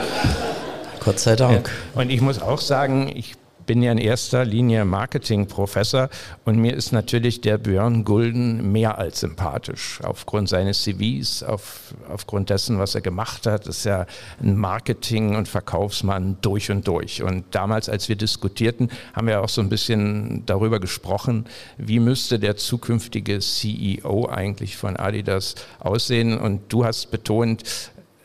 Gott 1.04 1.18
sei 1.18 1.36
Dank. 1.36 1.70
Ja. 1.94 2.00
Und 2.00 2.10
ich 2.10 2.20
muss 2.20 2.40
auch 2.40 2.60
sagen, 2.60 3.10
ich 3.14 3.34
bin 3.66 3.82
ja 3.82 3.92
in 3.92 3.98
erster 3.98 4.44
Linie 4.44 4.84
Marketingprofessor 4.84 6.08
und 6.44 6.58
mir 6.58 6.74
ist 6.74 6.92
natürlich 6.92 7.40
der 7.40 7.58
Björn 7.58 8.04
Gulden 8.04 8.72
mehr 8.72 8.98
als 8.98 9.20
sympathisch. 9.20 10.00
Aufgrund 10.02 10.48
seines 10.48 10.82
CVs, 10.82 11.42
auf, 11.42 11.94
aufgrund 12.08 12.50
dessen, 12.50 12.78
was 12.78 12.94
er 12.94 13.00
gemacht 13.00 13.46
hat, 13.46 13.66
ist 13.66 13.84
ja 13.84 14.06
ein 14.42 14.56
Marketing- 14.56 15.36
und 15.36 15.48
Verkaufsmann 15.48 16.38
durch 16.40 16.70
und 16.70 16.86
durch. 16.86 17.22
Und 17.22 17.44
damals, 17.52 17.88
als 17.88 18.08
wir 18.08 18.16
diskutierten, 18.16 18.90
haben 19.12 19.26
wir 19.26 19.42
auch 19.42 19.48
so 19.48 19.60
ein 19.60 19.68
bisschen 19.68 20.44
darüber 20.46 20.80
gesprochen, 20.80 21.46
wie 21.78 22.00
müsste 22.00 22.38
der 22.38 22.56
zukünftige 22.56 23.38
CEO 23.38 24.28
eigentlich 24.28 24.76
von 24.76 24.96
Adidas 24.96 25.54
aussehen. 25.78 26.38
Und 26.38 26.72
du 26.72 26.84
hast 26.84 27.10
betont, 27.10 27.62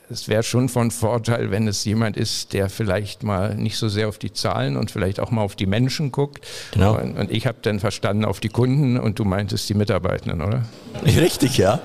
es 0.10 0.28
wäre 0.28 0.44
schon 0.44 0.70
von 0.70 0.92
Vorteil, 0.92 1.52
wenn 1.52 1.68
es 1.68 1.84
jemand 1.84 2.16
ist, 2.18 2.54
der 2.54 2.70
vielleicht 2.70 3.24
mal 3.24 3.56
nicht 3.56 3.78
so 3.78 3.90
sehr 3.90 4.08
auf 4.08 4.18
die 4.18 4.32
Zahlen 4.32 4.78
und 4.78 4.90
vielleicht 4.92 5.20
auch 5.20 5.32
mal 5.32 5.42
auf 5.42 5.56
die 5.56 5.66
Menschen 5.66 6.12
guckt. 6.12 6.46
Genau. 6.72 6.98
Und, 6.98 7.18
und 7.18 7.32
ich 7.32 7.46
habe 7.46 7.58
dann 7.62 7.80
verstanden 7.80 8.26
auf 8.26 8.40
die 8.40 8.50
Kunden 8.50 8.98
und 8.98 9.20
du 9.20 9.26
meintest 9.26 9.68
die 9.70 9.74
Mitarbeitenden, 9.74 10.42
oder? 10.42 10.64
Richtig, 11.04 11.58
ja. 11.58 11.82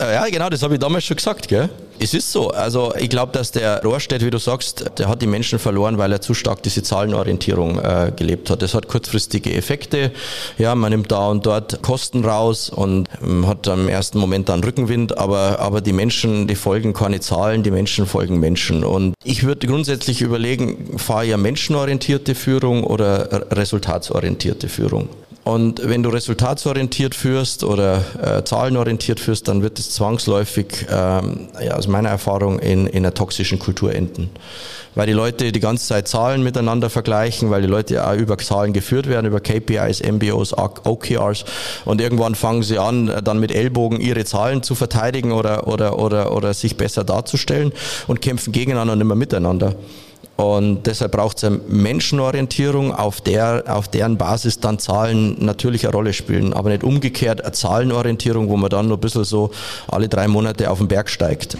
Ja, 0.00 0.26
genau, 0.28 0.48
das 0.48 0.62
habe 0.62 0.74
ich 0.74 0.80
damals 0.80 1.04
schon 1.04 1.16
gesagt, 1.16 1.48
gell? 1.48 1.68
Es 1.98 2.12
ist 2.12 2.30
so. 2.30 2.50
Also 2.50 2.92
ich 2.98 3.08
glaube, 3.08 3.32
dass 3.32 3.52
der 3.52 3.82
Rohrstedt, 3.82 4.24
wie 4.24 4.30
du 4.30 4.38
sagst, 4.38 4.84
der 4.98 5.08
hat 5.08 5.22
die 5.22 5.26
Menschen 5.26 5.58
verloren, 5.58 5.96
weil 5.96 6.12
er 6.12 6.20
zu 6.20 6.34
stark 6.34 6.62
diese 6.62 6.82
Zahlenorientierung 6.82 7.78
äh, 7.78 8.12
gelebt 8.14 8.50
hat. 8.50 8.62
Das 8.62 8.74
hat 8.74 8.88
kurzfristige 8.88 9.54
Effekte. 9.54 10.12
Ja, 10.58 10.74
man 10.74 10.92
nimmt 10.92 11.10
da 11.10 11.28
und 11.28 11.46
dort 11.46 11.82
Kosten 11.82 12.24
raus 12.24 12.68
und 12.68 13.08
ähm, 13.22 13.46
hat 13.46 13.66
im 13.68 13.88
ersten 13.88 14.18
Moment 14.18 14.48
dann 14.48 14.62
Rückenwind, 14.62 15.16
aber, 15.16 15.58
aber 15.60 15.80
die 15.80 15.92
Menschen, 15.92 16.46
die 16.46 16.54
folgen 16.54 16.92
keine 16.92 17.20
Zahlen, 17.20 17.62
die 17.62 17.70
Menschen 17.70 18.06
folgen 18.06 18.40
Menschen. 18.40 18.84
Und 18.84 19.14
ich 19.24 19.44
würde 19.44 19.66
grundsätzlich 19.66 20.20
überlegen, 20.20 20.98
fahre 20.98 21.24
ja 21.24 21.36
menschenorientierte 21.36 22.34
Führung 22.34 22.84
oder 22.84 23.46
resultatsorientierte 23.52 24.68
Führung? 24.68 25.08
Und 25.46 25.88
wenn 25.88 26.02
du 26.02 26.08
resultatsorientiert 26.08 27.14
führst 27.14 27.62
oder 27.62 28.02
äh, 28.20 28.42
zahlenorientiert 28.42 29.20
führst, 29.20 29.46
dann 29.46 29.62
wird 29.62 29.78
es 29.78 29.90
zwangsläufig, 29.90 30.86
ähm, 30.90 31.46
ja, 31.64 31.76
aus 31.76 31.86
meiner 31.86 32.08
Erfahrung, 32.08 32.58
in, 32.58 32.88
in 32.88 32.96
einer 33.04 33.14
toxischen 33.14 33.60
Kultur 33.60 33.94
enden. 33.94 34.28
Weil 34.96 35.06
die 35.06 35.12
Leute 35.12 35.52
die 35.52 35.60
ganze 35.60 35.86
Zeit 35.86 36.08
Zahlen 36.08 36.42
miteinander 36.42 36.90
vergleichen, 36.90 37.50
weil 37.50 37.62
die 37.62 37.68
Leute 37.68 38.04
auch 38.04 38.14
über 38.14 38.36
Zahlen 38.38 38.72
geführt 38.72 39.08
werden, 39.08 39.26
über 39.26 39.38
KPIs, 39.38 40.02
MBOs, 40.02 40.52
OKRs. 40.52 41.44
Und 41.84 42.00
irgendwann 42.00 42.34
fangen 42.34 42.64
sie 42.64 42.80
an, 42.80 43.12
dann 43.22 43.38
mit 43.38 43.52
Ellbogen 43.54 44.00
ihre 44.00 44.24
Zahlen 44.24 44.64
zu 44.64 44.74
verteidigen 44.74 45.30
oder, 45.30 45.68
oder, 45.68 46.00
oder, 46.00 46.32
oder 46.34 46.54
sich 46.54 46.76
besser 46.76 47.04
darzustellen 47.04 47.72
und 48.08 48.20
kämpfen 48.20 48.50
gegeneinander 48.50 48.94
und 48.94 49.00
immer 49.00 49.14
miteinander. 49.14 49.76
Und 50.36 50.86
deshalb 50.86 51.12
braucht 51.12 51.38
es 51.38 51.44
eine 51.44 51.60
Menschenorientierung, 51.66 52.94
auf, 52.94 53.22
der, 53.22 53.64
auf 53.68 53.88
deren 53.88 54.18
Basis 54.18 54.60
dann 54.60 54.78
Zahlen 54.78 55.36
natürlich 55.42 55.86
eine 55.86 55.94
Rolle 55.94 56.12
spielen, 56.12 56.52
aber 56.52 56.68
nicht 56.70 56.84
umgekehrt 56.84 57.42
eine 57.42 57.52
Zahlenorientierung, 57.52 58.50
wo 58.50 58.56
man 58.56 58.68
dann 58.68 58.88
nur 58.88 58.98
ein 58.98 59.00
bisschen 59.00 59.24
so 59.24 59.50
alle 59.88 60.08
drei 60.08 60.28
Monate 60.28 60.70
auf 60.70 60.78
den 60.78 60.88
Berg 60.88 61.08
steigt. 61.08 61.56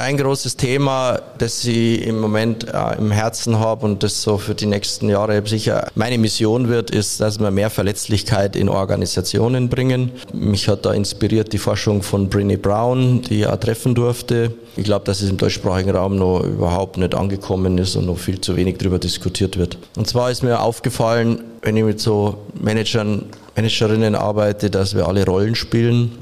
Ein 0.00 0.16
großes 0.16 0.56
Thema, 0.56 1.20
das 1.38 1.64
ich 1.64 2.06
im 2.06 2.20
Moment 2.20 2.66
äh, 2.72 2.96
im 2.98 3.10
Herzen 3.10 3.58
habe 3.58 3.84
und 3.84 4.02
das 4.02 4.22
so 4.22 4.38
für 4.38 4.54
die 4.54 4.66
nächsten 4.66 5.08
Jahre 5.08 5.46
sicher 5.46 5.88
meine 5.94 6.18
Mission 6.18 6.68
wird, 6.68 6.90
ist, 6.90 7.20
dass 7.20 7.38
wir 7.38 7.50
mehr 7.50 7.70
Verletzlichkeit 7.70 8.56
in 8.56 8.68
Organisationen 8.68 9.68
bringen. 9.68 10.12
Mich 10.32 10.68
hat 10.68 10.86
da 10.86 10.92
inspiriert 10.92 11.52
die 11.52 11.58
Forschung 11.58 12.02
von 12.02 12.28
Brinny 12.28 12.56
Brown, 12.56 13.22
die 13.22 13.40
ich 13.40 13.46
auch 13.46 13.56
treffen 13.56 13.94
durfte. 13.94 14.52
Ich 14.76 14.84
glaube, 14.84 15.04
dass 15.04 15.20
es 15.20 15.30
im 15.30 15.36
deutschsprachigen 15.36 15.90
Raum 15.90 16.16
noch 16.16 16.44
überhaupt 16.44 16.96
nicht 16.96 17.14
angekommen 17.14 17.78
ist 17.78 17.96
und 17.96 18.06
noch 18.06 18.18
viel 18.18 18.40
zu 18.40 18.56
wenig 18.56 18.78
darüber 18.78 18.98
diskutiert 18.98 19.58
wird. 19.58 19.78
Und 19.96 20.06
zwar 20.06 20.30
ist 20.30 20.42
mir 20.42 20.60
aufgefallen, 20.60 21.42
wenn 21.62 21.76
ich 21.76 21.84
mit 21.84 22.00
so 22.00 22.38
Managern, 22.60 23.24
Managerinnen 23.56 24.14
arbeite, 24.14 24.70
dass 24.70 24.94
wir 24.94 25.08
alle 25.08 25.24
Rollen 25.26 25.54
spielen. 25.54 26.12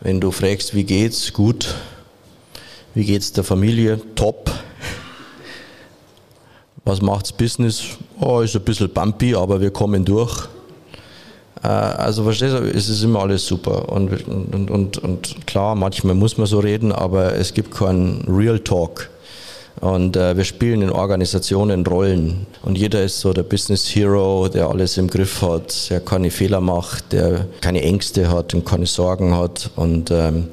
Wenn 0.00 0.20
du 0.20 0.30
fragst, 0.30 0.74
wie 0.74 0.84
geht's, 0.84 1.32
gut, 1.32 1.74
wie 2.94 3.04
geht's 3.04 3.32
der 3.32 3.44
Familie? 3.44 4.00
Top. 4.14 4.50
Was 6.84 7.00
macht's 7.00 7.32
Business? 7.32 7.82
Oh, 8.20 8.40
ist 8.40 8.54
ein 8.54 8.62
bisschen 8.62 8.88
bumpy, 8.90 9.34
aber 9.34 9.60
wir 9.60 9.70
kommen 9.70 10.04
durch. 10.04 10.48
Äh, 11.62 11.68
also 11.68 12.24
verstehst 12.24 12.54
du, 12.54 12.58
es 12.58 12.88
ist 12.88 13.02
immer 13.02 13.20
alles 13.20 13.46
super. 13.46 13.88
Und, 13.90 14.28
und, 14.28 14.70
und, 14.70 14.98
und 14.98 15.46
klar, 15.46 15.74
manchmal 15.74 16.14
muss 16.14 16.38
man 16.38 16.46
so 16.46 16.60
reden, 16.60 16.92
aber 16.92 17.34
es 17.34 17.54
gibt 17.54 17.74
keinen 17.74 18.24
Real 18.28 18.60
Talk. 18.60 19.10
Und 19.80 20.16
äh, 20.16 20.36
wir 20.36 20.44
spielen 20.44 20.82
in 20.82 20.90
Organisationen 20.90 21.84
Rollen. 21.84 22.46
Und 22.62 22.78
jeder 22.78 23.02
ist 23.02 23.18
so 23.18 23.32
der 23.32 23.42
Business 23.42 23.86
Hero, 23.94 24.48
der 24.48 24.68
alles 24.68 24.96
im 24.98 25.08
Griff 25.08 25.42
hat, 25.42 25.90
der 25.90 26.00
keine 26.00 26.30
Fehler 26.30 26.60
macht, 26.60 27.12
der 27.12 27.46
keine 27.60 27.82
Ängste 27.82 28.30
hat 28.30 28.54
und 28.54 28.64
keine 28.64 28.86
Sorgen 28.86 29.34
hat. 29.36 29.70
Und 29.74 30.10
ähm, 30.12 30.48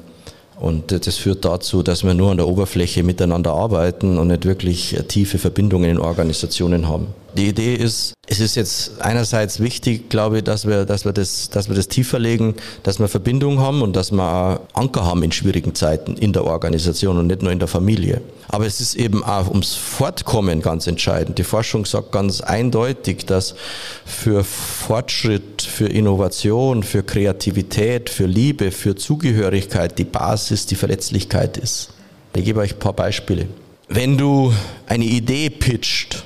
und 0.62 0.92
das 1.06 1.16
führt 1.16 1.44
dazu, 1.44 1.82
dass 1.82 2.04
wir 2.04 2.14
nur 2.14 2.30
an 2.30 2.36
der 2.36 2.46
Oberfläche 2.46 3.02
miteinander 3.02 3.52
arbeiten 3.52 4.16
und 4.16 4.28
nicht 4.28 4.44
wirklich 4.44 4.96
tiefe 5.08 5.38
Verbindungen 5.38 5.90
in 5.90 5.98
Organisationen 5.98 6.86
haben. 6.86 7.08
Die 7.36 7.48
Idee 7.48 7.74
ist, 7.74 8.12
es 8.26 8.40
ist 8.40 8.56
jetzt 8.56 9.00
einerseits 9.00 9.58
wichtig, 9.58 10.10
glaube 10.10 10.38
ich, 10.38 10.44
dass 10.44 10.66
wir, 10.66 10.84
dass 10.84 11.06
wir 11.06 11.12
das, 11.12 11.48
dass 11.48 11.68
wir 11.68 11.74
das 11.74 11.88
tiefer 11.88 12.18
legen, 12.18 12.54
dass 12.82 12.98
wir 12.98 13.08
Verbindung 13.08 13.58
haben 13.58 13.80
und 13.80 13.96
dass 13.96 14.12
wir 14.12 14.60
Anker 14.74 15.06
haben 15.06 15.22
in 15.22 15.32
schwierigen 15.32 15.74
Zeiten 15.74 16.16
in 16.16 16.34
der 16.34 16.44
Organisation 16.44 17.16
und 17.16 17.28
nicht 17.28 17.42
nur 17.42 17.50
in 17.50 17.58
der 17.58 17.68
Familie. 17.68 18.20
Aber 18.48 18.66
es 18.66 18.82
ist 18.82 18.96
eben 18.96 19.24
auch 19.24 19.48
ums 19.48 19.74
Fortkommen 19.74 20.60
ganz 20.60 20.86
entscheidend. 20.86 21.38
Die 21.38 21.44
Forschung 21.44 21.86
sagt 21.86 22.12
ganz 22.12 22.42
eindeutig, 22.42 23.24
dass 23.24 23.54
für 24.04 24.44
Fortschritt, 24.44 25.62
für 25.62 25.86
Innovation, 25.86 26.82
für 26.82 27.02
Kreativität, 27.02 28.10
für 28.10 28.26
Liebe, 28.26 28.70
für 28.72 28.94
Zugehörigkeit 28.94 29.98
die 29.98 30.04
Basis 30.04 30.66
die 30.66 30.74
Verletzlichkeit 30.74 31.56
ist. 31.56 31.90
Ich 32.36 32.44
gebe 32.44 32.60
euch 32.60 32.74
ein 32.74 32.78
paar 32.78 32.92
Beispiele. 32.92 33.46
Wenn 33.88 34.18
du 34.18 34.52
eine 34.86 35.04
Idee 35.04 35.48
pitcht, 35.48 36.24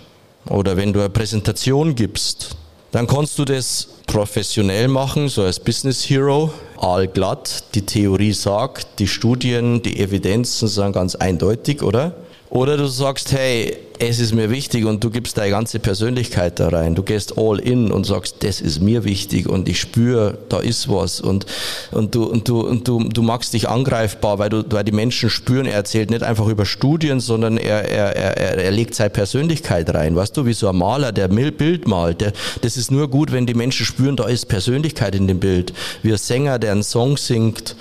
oder 0.50 0.76
wenn 0.76 0.92
du 0.92 1.00
eine 1.00 1.10
Präsentation 1.10 1.94
gibst, 1.94 2.56
dann 2.92 3.06
kannst 3.06 3.38
du 3.38 3.44
das 3.44 3.88
professionell 4.06 4.88
machen, 4.88 5.28
so 5.28 5.42
als 5.42 5.60
Business 5.60 6.08
Hero, 6.08 6.52
allglatt. 6.78 7.74
Die 7.74 7.84
Theorie 7.84 8.32
sagt, 8.32 8.98
die 8.98 9.08
Studien, 9.08 9.82
die 9.82 9.98
Evidenzen 9.98 10.68
sind 10.68 10.92
ganz 10.92 11.14
eindeutig, 11.14 11.82
oder? 11.82 12.14
Oder 12.50 12.76
du 12.76 12.86
sagst, 12.86 13.32
hey, 13.32 13.76
es 13.98 14.18
ist 14.18 14.34
mir 14.34 14.50
wichtig 14.50 14.84
und 14.84 15.02
du 15.02 15.10
gibst 15.10 15.38
deine 15.38 15.50
ganze 15.50 15.78
Persönlichkeit 15.78 16.60
da 16.60 16.68
rein. 16.68 16.94
Du 16.94 17.02
gehst 17.02 17.38
all 17.38 17.58
in 17.58 17.90
und 17.90 18.04
sagst, 18.04 18.36
das 18.40 18.60
ist 18.60 18.80
mir 18.80 19.04
wichtig 19.04 19.48
und 19.48 19.68
ich 19.68 19.80
spüre, 19.80 20.38
da 20.48 20.58
ist 20.58 20.88
was 20.88 21.20
und, 21.20 21.46
und, 21.92 22.14
du, 22.14 22.24
und, 22.24 22.48
du, 22.48 22.60
und 22.60 22.86
du, 22.86 23.08
du 23.08 23.22
machst 23.22 23.54
dich 23.54 23.68
angreifbar, 23.68 24.38
weil, 24.38 24.50
du, 24.50 24.64
weil 24.70 24.84
die 24.84 24.92
Menschen 24.92 25.30
spüren, 25.30 25.66
er 25.66 25.74
erzählt 25.74 26.10
nicht 26.10 26.22
einfach 26.22 26.46
über 26.46 26.66
Studien, 26.66 27.20
sondern 27.20 27.56
er, 27.56 27.88
er, 27.88 28.16
er, 28.16 28.58
er 28.58 28.70
legt 28.70 28.94
seine 28.94 29.10
Persönlichkeit 29.10 29.92
rein. 29.94 30.14
Weißt 30.14 30.36
du, 30.36 30.46
wie 30.46 30.52
so 30.52 30.68
ein 30.68 30.76
Maler, 30.76 31.12
der 31.12 31.28
Bild 31.28 31.88
malt. 31.88 32.20
Der, 32.20 32.32
das 32.62 32.76
ist 32.76 32.90
nur 32.90 33.08
gut, 33.08 33.32
wenn 33.32 33.46
die 33.46 33.54
Menschen 33.54 33.86
spüren, 33.86 34.16
da 34.16 34.26
ist 34.26 34.46
Persönlichkeit 34.46 35.14
in 35.14 35.26
dem 35.26 35.40
Bild. 35.40 35.72
Wie 36.02 36.12
ein 36.12 36.18
Sänger, 36.18 36.58
der 36.58 36.72
einen 36.72 36.82
Song 36.82 37.16
singt 37.16 37.76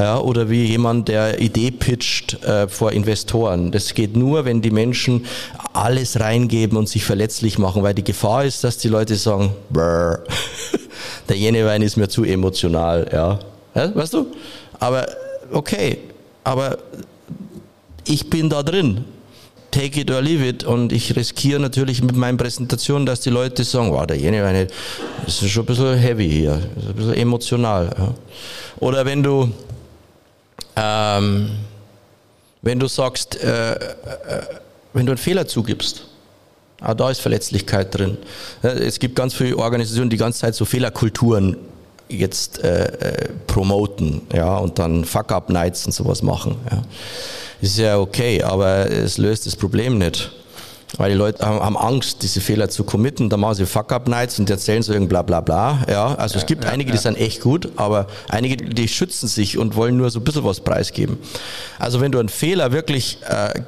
ja, 0.00 0.18
oder 0.18 0.48
wie 0.48 0.64
jemand, 0.64 1.08
der 1.08 1.42
Idee 1.42 1.70
pitcht 1.70 2.42
äh, 2.42 2.68
vor 2.68 2.92
Investoren. 2.92 3.70
Das 3.70 3.92
geht 3.92 4.16
nur, 4.16 4.46
wenn 4.46 4.62
die 4.62 4.70
Menschen 4.70 5.26
alles 5.74 6.18
reingeben 6.18 6.78
und 6.78 6.88
sich 6.88 7.04
verletzlich 7.04 7.58
machen, 7.58 7.82
weil 7.82 7.92
die 7.92 8.02
Gefahr 8.02 8.46
ist, 8.46 8.64
dass 8.64 8.78
die 8.78 8.88
Leute 8.88 9.16
sagen, 9.16 9.50
Brr, 9.68 10.20
der 11.28 11.36
Jenewein 11.36 11.82
ist 11.82 11.98
mir 11.98 12.08
zu 12.08 12.24
emotional, 12.24 13.10
ja. 13.12 13.40
ja. 13.74 13.94
Weißt 13.94 14.14
du? 14.14 14.28
Aber 14.78 15.06
okay, 15.52 15.98
aber 16.44 16.78
ich 18.06 18.30
bin 18.30 18.48
da 18.48 18.62
drin. 18.62 19.04
Take 19.70 20.00
it 20.00 20.10
or 20.10 20.22
leave 20.22 20.48
it. 20.48 20.64
Und 20.64 20.92
ich 20.92 21.14
riskiere 21.14 21.60
natürlich 21.60 22.02
mit 22.02 22.16
meinen 22.16 22.38
Präsentationen, 22.38 23.04
dass 23.04 23.20
die 23.20 23.30
Leute 23.30 23.64
sagen, 23.64 23.92
wow, 23.92 24.06
der 24.06 24.16
Jenewein 24.16 24.66
ist 25.26 25.46
schon 25.46 25.64
ein 25.64 25.66
bisschen 25.66 25.98
heavy 25.98 26.30
hier, 26.30 26.54
ein 26.54 26.94
bisschen 26.94 27.14
emotional. 27.14 27.94
Ja. 27.98 28.14
Oder 28.78 29.04
wenn 29.04 29.22
du 29.22 29.50
ähm, 30.76 31.50
wenn 32.62 32.78
du 32.78 32.86
sagst, 32.86 33.42
äh, 33.42 33.72
äh, 33.72 33.78
wenn 34.92 35.06
du 35.06 35.12
einen 35.12 35.18
Fehler 35.18 35.46
zugibst, 35.46 36.06
auch 36.80 36.94
da 36.94 37.10
ist 37.10 37.20
Verletzlichkeit 37.20 37.94
drin. 37.94 38.16
Es 38.62 38.98
gibt 38.98 39.14
ganz 39.14 39.34
viele 39.34 39.56
Organisationen, 39.56 40.08
die 40.08 40.16
die 40.16 40.20
ganze 40.20 40.40
Zeit 40.40 40.54
so 40.54 40.64
Fehlerkulturen 40.64 41.56
jetzt 42.08 42.62
äh, 42.64 42.84
äh, 42.84 43.28
promoten, 43.46 44.22
ja, 44.32 44.56
und 44.56 44.78
dann 44.78 45.04
Fuck-Up-Nights 45.04 45.86
und 45.86 45.92
sowas 45.92 46.22
machen. 46.22 46.56
Ja. 46.70 46.82
Ist 47.60 47.78
ja 47.78 47.98
okay, 47.98 48.42
aber 48.42 48.90
es 48.90 49.18
löst 49.18 49.46
das 49.46 49.54
Problem 49.54 49.98
nicht. 49.98 50.32
Weil 50.96 51.12
die 51.12 51.16
Leute 51.16 51.44
haben 51.44 51.76
Angst, 51.76 52.22
diese 52.22 52.40
Fehler 52.40 52.68
zu 52.68 52.84
committen, 52.84 53.30
dann 53.30 53.40
machen 53.40 53.54
sie 53.54 53.66
Fuck-Up-Nights 53.66 54.38
und 54.38 54.50
erzählen 54.50 54.82
so 54.82 54.92
irgend 54.92 55.08
bla 55.08 55.22
bla 55.22 55.40
bla. 55.40 55.84
Ja, 55.88 56.14
also 56.14 56.34
ja, 56.34 56.40
es 56.40 56.46
gibt 56.46 56.64
ja, 56.64 56.70
einige, 56.70 56.92
die 56.92 56.98
sind 56.98 57.16
echt 57.16 57.40
gut, 57.40 57.70
aber 57.76 58.06
einige, 58.28 58.56
die 58.56 58.88
schützen 58.88 59.28
sich 59.28 59.58
und 59.58 59.76
wollen 59.76 59.96
nur 59.96 60.10
so 60.10 60.20
ein 60.20 60.24
bisschen 60.24 60.44
was 60.44 60.60
preisgeben. 60.60 61.18
Also 61.78 62.00
wenn 62.00 62.12
du 62.12 62.18
einen 62.18 62.28
Fehler 62.28 62.72
wirklich 62.72 63.18
äh, 63.28 63.60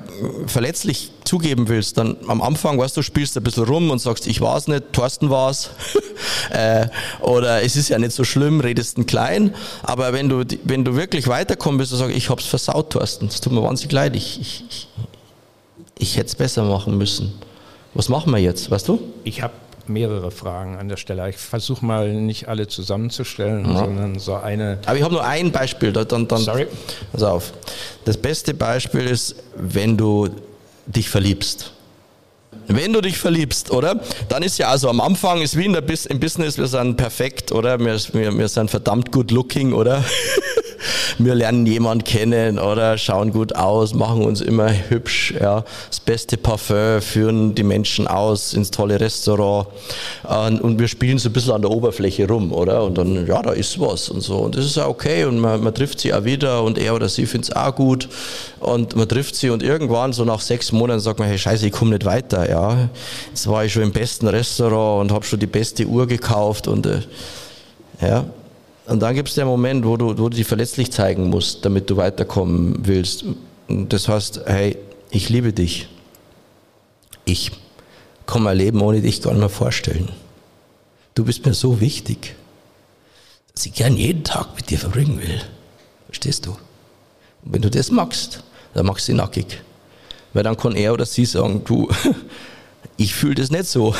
verletzlich 0.46 1.12
zugeben 1.24 1.68
willst, 1.68 1.98
dann 1.98 2.16
am 2.26 2.42
Anfang, 2.42 2.78
weißt 2.78 2.96
du, 2.96 3.02
spielst 3.02 3.36
ein 3.36 3.42
bisschen 3.42 3.64
rum 3.64 3.90
und 3.90 4.00
sagst, 4.00 4.26
ich 4.26 4.40
war's 4.40 4.68
nicht, 4.68 4.92
Thorsten 4.92 5.30
war's. 5.30 5.70
äh, 6.50 6.86
oder 7.20 7.62
es 7.62 7.76
ist 7.76 7.88
ja 7.88 7.98
nicht 7.98 8.12
so 8.12 8.24
schlimm, 8.24 8.60
redest 8.60 8.98
ein 8.98 9.06
klein. 9.06 9.54
Aber 9.82 10.12
wenn 10.12 10.28
du, 10.28 10.44
wenn 10.64 10.84
du 10.84 10.96
wirklich 10.96 11.28
weiterkommen 11.28 11.78
willst 11.78 11.92
und 11.92 11.98
sagst, 11.98 12.16
ich 12.16 12.30
hab's 12.30 12.46
versaut, 12.46 12.90
Thorsten, 12.90 13.26
es 13.26 13.40
tut 13.40 13.52
mir 13.52 13.62
wahnsinnig 13.62 13.92
leid, 13.92 14.16
ich, 14.16 14.40
ich, 14.40 14.64
ich 14.68 14.88
hätte 16.10 16.26
es 16.26 16.34
besser 16.34 16.64
machen 16.64 16.98
müssen. 16.98 17.32
Was 17.94 18.08
machen 18.08 18.32
wir 18.32 18.38
jetzt, 18.38 18.70
weißt 18.70 18.88
du? 18.88 19.00
Ich 19.24 19.42
habe 19.42 19.52
mehrere 19.86 20.30
Fragen 20.30 20.76
an 20.76 20.88
der 20.88 20.96
Stelle. 20.96 21.28
Ich 21.28 21.36
versuche 21.36 21.84
mal 21.84 22.12
nicht 22.12 22.48
alle 22.48 22.68
zusammenzustellen, 22.68 23.66
ja. 23.66 23.78
sondern 23.78 24.18
so 24.18 24.34
eine. 24.34 24.78
Aber 24.86 24.96
ich 24.96 25.02
habe 25.02 25.14
nur 25.14 25.24
ein 25.24 25.52
Beispiel. 25.52 25.92
Dann, 25.92 26.28
dann, 26.28 26.38
Sorry. 26.40 26.66
Pass 27.12 27.22
auf. 27.22 27.52
Das 28.04 28.16
beste 28.16 28.54
Beispiel 28.54 29.06
ist, 29.06 29.36
wenn 29.56 29.96
du 29.96 30.28
dich 30.86 31.08
verliebst. 31.08 31.72
Wenn 32.68 32.92
du 32.92 33.00
dich 33.00 33.18
verliebst, 33.18 33.70
oder? 33.70 34.00
Dann 34.28 34.42
ist 34.42 34.58
ja 34.58 34.68
also 34.68 34.88
am 34.88 35.00
Anfang, 35.00 35.42
ist 35.42 35.56
wie 35.56 35.64
in 35.64 35.72
der 35.72 35.80
Bis 35.80 36.06
im 36.06 36.20
Business, 36.20 36.58
wir 36.58 36.66
sind 36.66 36.96
perfekt, 36.96 37.50
oder? 37.50 37.78
Wir, 37.78 37.98
wir, 38.12 38.38
wir 38.38 38.48
sind 38.48 38.70
verdammt 38.70 39.10
good 39.10 39.30
looking, 39.30 39.72
oder? 39.72 40.04
wir 41.18 41.34
lernen 41.34 41.66
jemanden 41.66 42.04
kennen 42.04 42.58
oder 42.58 42.98
schauen 42.98 43.32
gut 43.32 43.54
aus, 43.54 43.94
machen 43.94 44.24
uns 44.24 44.40
immer 44.40 44.70
hübsch, 44.88 45.34
ja, 45.40 45.64
das 45.88 46.00
beste 46.00 46.36
Parfum, 46.36 47.00
führen 47.00 47.54
die 47.54 47.62
Menschen 47.62 48.06
aus 48.06 48.54
ins 48.54 48.70
tolle 48.70 49.00
Restaurant 49.00 49.68
und, 50.22 50.60
und 50.60 50.78
wir 50.78 50.88
spielen 50.88 51.18
so 51.18 51.28
ein 51.28 51.32
bisschen 51.32 51.52
an 51.52 51.62
der 51.62 51.70
Oberfläche 51.70 52.26
rum, 52.28 52.52
oder? 52.52 52.84
Und 52.84 52.98
dann, 52.98 53.26
ja, 53.26 53.42
da 53.42 53.52
ist 53.52 53.80
was 53.80 54.08
und 54.08 54.20
so. 54.20 54.38
Und 54.38 54.56
das 54.56 54.64
ist 54.64 54.76
ja 54.76 54.86
okay 54.86 55.24
und 55.24 55.38
man, 55.38 55.62
man 55.62 55.74
trifft 55.74 56.00
sie 56.00 56.12
auch 56.14 56.24
wieder 56.24 56.62
und 56.62 56.78
er 56.78 56.94
oder 56.94 57.08
sie 57.08 57.26
findet 57.26 57.50
es 57.50 57.56
auch 57.56 57.74
gut 57.74 58.08
und 58.60 58.96
man 58.96 59.08
trifft 59.08 59.36
sie 59.36 59.50
und 59.50 59.62
irgendwann 59.62 60.12
so 60.12 60.24
nach 60.24 60.40
sechs 60.40 60.72
Monaten 60.72 61.00
sagt 61.00 61.18
man, 61.18 61.28
hey 61.28 61.38
Scheiße, 61.38 61.66
ich 61.66 61.72
komme 61.72 61.92
nicht 61.92 62.04
weiter, 62.04 62.48
ja. 62.48 62.88
Jetzt 63.28 63.48
war 63.48 63.64
ich 63.64 63.72
schon 63.72 63.82
im 63.82 63.92
besten 63.92 64.28
Restaurant 64.28 65.02
und 65.02 65.14
habe 65.14 65.24
schon 65.24 65.40
die 65.40 65.46
beste 65.46 65.86
Uhr 65.86 66.06
gekauft 66.06 66.68
und 66.68 66.86
äh, 66.86 67.00
ja, 68.00 68.24
und 68.86 69.00
dann 69.00 69.14
gibt 69.14 69.28
es 69.28 69.34
den 69.34 69.46
Moment, 69.46 69.84
wo 69.84 69.96
du, 69.96 70.08
wo 70.18 70.28
du 70.28 70.36
dich 70.36 70.46
verletzlich 70.46 70.90
zeigen 70.90 71.28
musst, 71.28 71.64
damit 71.64 71.88
du 71.88 71.96
weiterkommen 71.96 72.76
willst. 72.82 73.24
Und 73.68 73.92
das 73.92 74.08
heißt, 74.08 74.42
hey, 74.46 74.76
ich 75.10 75.28
liebe 75.28 75.52
dich. 75.52 75.88
Ich 77.24 77.52
kann 78.26 78.42
mein 78.42 78.56
Leben 78.56 78.80
ohne 78.80 79.00
dich 79.00 79.22
gar 79.22 79.30
nicht 79.30 79.40
mehr 79.40 79.48
vorstellen. 79.48 80.08
Du 81.14 81.24
bist 81.24 81.46
mir 81.46 81.54
so 81.54 81.80
wichtig, 81.80 82.34
dass 83.54 83.66
ich 83.66 83.74
gern 83.74 83.96
jeden 83.96 84.24
Tag 84.24 84.56
mit 84.56 84.70
dir 84.70 84.78
verbringen 84.78 85.20
will. 85.20 85.40
Verstehst 86.06 86.46
du? 86.46 86.50
Und 87.44 87.52
wenn 87.52 87.62
du 87.62 87.70
das 87.70 87.90
magst, 87.90 88.42
dann 88.74 88.86
machst 88.86 89.06
du 89.06 89.12
sie 89.12 89.18
nackig. 89.18 89.62
Weil 90.32 90.42
dann 90.42 90.56
kann 90.56 90.74
er 90.74 90.92
oder 90.92 91.06
sie 91.06 91.24
sagen, 91.24 91.62
du, 91.64 91.88
ich 92.96 93.14
fühle 93.14 93.36
das 93.36 93.50
nicht 93.50 93.66
so. 93.66 93.94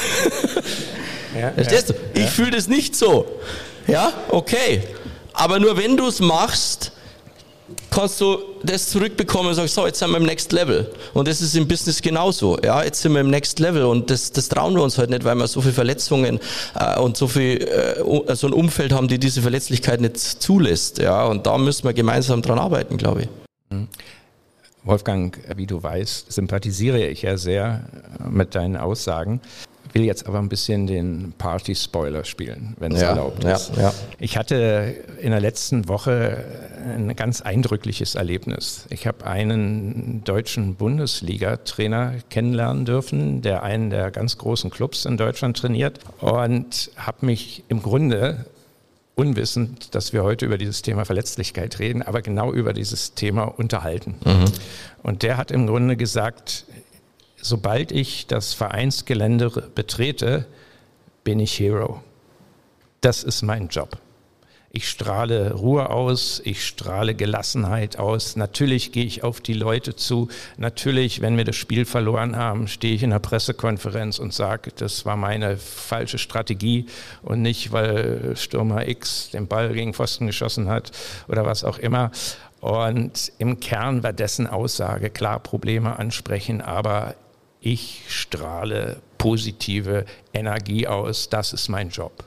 Ja, 1.39 1.51
Verstehst 1.53 1.89
ja, 1.89 1.95
du? 1.95 2.19
Ich 2.19 2.25
ja. 2.25 2.31
fühle 2.31 2.51
das 2.51 2.69
nicht 2.69 2.97
so. 2.97 3.27
Ja, 3.87 4.13
okay. 4.29 4.83
Aber 5.33 5.59
nur 5.59 5.77
wenn 5.77 5.97
du 5.97 6.07
es 6.07 6.21
machst, 6.21 6.93
kannst 7.91 8.21
du 8.21 8.39
das 8.63 8.89
zurückbekommen 8.89 9.49
und 9.49 9.55
sagst, 9.55 9.75
so, 9.75 9.87
jetzt 9.87 9.99
sind 9.99 10.11
wir 10.11 10.17
im 10.17 10.25
Next 10.25 10.53
Level. 10.53 10.91
Und 11.15 11.29
das 11.29 11.41
ist 11.41 11.55
im 11.55 11.69
Business 11.69 12.01
genauso. 12.01 12.59
Ja, 12.63 12.83
jetzt 12.83 13.03
sind 13.03 13.13
wir 13.13 13.21
im 13.21 13.31
Next 13.31 13.59
Level 13.59 13.85
und 13.85 14.11
das, 14.11 14.33
das 14.33 14.49
trauen 14.49 14.75
wir 14.75 14.83
uns 14.83 14.99
halt 14.99 15.11
nicht, 15.11 15.25
weil 15.25 15.35
wir 15.37 15.47
so 15.47 15.61
viele 15.61 15.75
Verletzungen 15.75 16.41
äh, 16.75 16.99
und 16.99 17.17
so 17.17 17.29
viel, 17.29 17.59
äh, 17.59 18.35
so 18.35 18.47
ein 18.47 18.53
Umfeld 18.53 18.93
haben, 18.93 19.09
die 19.09 19.19
diese 19.19 19.43
Verletzlichkeit 19.43 20.01
nicht 20.01 20.19
zulässt. 20.19 20.99
Ja, 20.99 21.27
und 21.27 21.47
da 21.47 21.59
müssen 21.59 21.85
wir 21.85 21.93
gemeinsam 21.93 22.43
dran 22.43 22.59
arbeiten, 22.59 22.97
glaube 22.97 23.23
ich. 23.23 23.29
Mhm. 23.71 23.89
Wolfgang, 24.85 25.39
wie 25.55 25.67
du 25.67 25.81
weißt, 25.81 26.33
sympathisiere 26.33 27.07
ich 27.07 27.23
ja 27.23 27.37
sehr 27.37 27.85
mit 28.29 28.57
deinen 28.57 28.77
Aussagen 28.77 29.41
will 29.95 30.05
jetzt 30.05 30.27
aber 30.27 30.39
ein 30.39 30.49
bisschen 30.49 30.87
den 30.87 31.35
Party-Spoiler 31.39 32.25
spielen, 32.25 32.75
wenn 32.79 32.93
es 32.93 33.01
ja, 33.01 33.09
erlaubt 33.11 33.45
ist. 33.45 33.77
Ja, 33.77 33.83
ja. 33.83 33.95
Ich 34.19 34.37
hatte 34.37 34.95
in 35.21 35.31
der 35.31 35.41
letzten 35.41 35.89
Woche 35.89 36.45
ein 36.85 37.15
ganz 37.15 37.41
eindrückliches 37.41 38.15
Erlebnis. 38.15 38.87
Ich 38.91 39.07
habe 39.07 39.27
einen 39.27 40.23
deutschen 40.25 40.75
Bundesliga-Trainer 40.75 42.15
kennenlernen 42.31 42.85
dürfen, 42.85 43.43
der 43.43 43.63
einen 43.63 43.91
der 43.91 44.11
ganz 44.11 44.39
großen 44.39 44.71
Clubs 44.71 45.05
in 45.05 45.17
Deutschland 45.17 45.57
trainiert 45.57 46.01
und 46.21 46.91
habe 46.97 47.27
mich 47.27 47.65
im 47.69 47.83
Grunde 47.83 48.47
unwissend, 49.15 49.95
dass 49.95 50.13
wir 50.13 50.23
heute 50.23 50.47
über 50.47 50.59
dieses 50.59 50.83
Thema 50.83 51.05
Verletzlichkeit 51.05 51.79
reden, 51.79 52.03
aber 52.03 52.23
genau 52.23 52.53
über 52.53 52.73
dieses 52.73 53.15
Thema 53.15 53.45
unterhalten. 53.45 54.15
Mhm. 54.25 54.45
Und 55.03 55.23
der 55.23 55.37
hat 55.37 55.51
im 55.51 55.67
Grunde 55.67 55.97
gesagt, 55.97 56.65
sobald 57.43 57.93
ich 57.93 58.27
das 58.27 58.55
Vereinsgelände 58.55 59.51
betrete, 59.75 60.47
bin 61.25 61.39
ich 61.41 61.59
Hero. 61.59 62.03
Das 63.03 63.23
ist 63.25 63.43
mein 63.43 63.69
Job. 63.69 63.99
Ich 64.75 64.89
strahle 64.89 65.53
Ruhe 65.53 65.91
aus, 65.91 66.41
ich 66.45 66.65
strahle 66.65 67.15
Gelassenheit 67.15 67.99
aus. 67.99 68.37
Natürlich 68.37 68.91
gehe 68.91 69.05
ich 69.05 69.23
auf 69.23 69.43
die 69.43 69.53
Leute 69.53 69.97
zu. 69.97 70.29
Natürlich, 70.57 71.21
wenn 71.21 71.37
wir 71.37 71.45
das 71.45 71.57
Spiel 71.57 71.85
verloren 71.85 72.37
haben, 72.37 72.69
stehe 72.69 72.95
ich 72.95 73.03
in 73.03 73.11
der 73.11 73.19
Pressekonferenz 73.19 74.19
und 74.19 74.33
sage, 74.33 74.71
das 74.75 75.05
war 75.05 75.17
meine 75.17 75.59
falsche 75.59 76.17
Strategie 76.17 76.87
und 77.21 77.43
nicht, 77.43 77.73
weil 77.73 78.35
Stürmer 78.35 78.89
X 78.89 79.29
den 79.31 79.47
Ball 79.47 79.75
gegen 79.75 79.93
Pfosten 79.93 80.27
geschossen 80.27 80.69
hat 80.69 80.91
oder 81.29 81.45
was 81.45 81.65
auch 81.65 81.79
immer. 81.79 82.11
Und 82.63 83.31
im 83.37 83.61
Kern 83.61 84.03
war 84.03 84.15
dessen 84.15 84.47
Aussage 84.47 85.11
klar 85.11 85.41
Probleme 85.41 85.99
ansprechen, 85.99 86.63
aber 86.63 87.15
ich 87.63 88.03
strahle 88.09 89.01
positive 89.17 90.05
Energie 90.35 90.87
aus, 90.87 91.29
das 91.29 91.53
ist 91.53 91.69
mein 91.69 91.91
Job. 91.91 92.25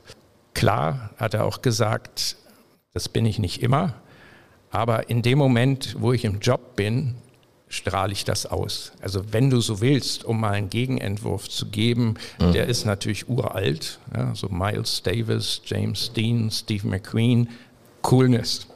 Klar 0.54 1.12
hat 1.18 1.34
er 1.34 1.46
auch 1.46 1.62
gesagt, 1.62 2.38
das 2.94 3.10
bin 3.10 3.26
ich 3.26 3.38
nicht 3.38 3.62
immer, 3.62 3.96
aber 4.72 5.10
in 5.10 5.22
dem 5.22 5.38
Moment, 5.38 5.96
wo 6.00 6.14
ich 6.14 6.24
im 6.24 6.40
Job 6.40 6.76
bin, 6.78 7.16
strahle 7.68 8.14
ich 8.14 8.24
das 8.24 8.46
aus. 8.46 8.94
Also 9.02 9.34
wenn 9.34 9.50
du 9.50 9.60
so 9.60 9.82
willst, 9.82 10.24
um 10.24 10.40
mal 10.40 10.54
einen 10.54 10.70
Gegenentwurf 10.70 11.50
zu 11.50 11.68
geben, 11.68 12.16
mhm. 12.40 12.54
der 12.54 12.68
ist 12.68 12.86
natürlich 12.86 13.28
uralt, 13.28 14.00
ja, 14.16 14.34
so 14.34 14.48
Miles 14.48 15.04
Davis, 15.04 15.62
James 15.66 16.14
Dean, 16.14 16.50
Steve 16.50 16.88
McQueen, 16.88 17.50
Coolness. 18.02 18.68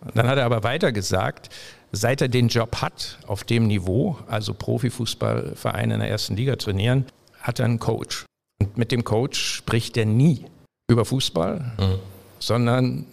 Und 0.00 0.16
dann 0.16 0.28
hat 0.28 0.38
er 0.38 0.44
aber 0.44 0.62
weiter 0.62 0.92
gesagt, 0.92 1.48
Seit 1.92 2.20
er 2.20 2.28
den 2.28 2.48
Job 2.48 2.76
hat, 2.82 3.18
auf 3.26 3.44
dem 3.44 3.66
Niveau, 3.66 4.18
also 4.26 4.52
Profifußballvereine 4.52 5.94
in 5.94 6.00
der 6.00 6.10
ersten 6.10 6.36
Liga 6.36 6.56
trainieren, 6.56 7.06
hat 7.40 7.58
er 7.60 7.64
einen 7.64 7.78
Coach. 7.78 8.26
Und 8.60 8.76
mit 8.76 8.92
dem 8.92 9.04
Coach 9.04 9.38
spricht 9.38 9.96
er 9.96 10.04
nie 10.04 10.44
über 10.90 11.04
Fußball, 11.04 11.72
mhm. 11.78 11.98
sondern 12.40 13.06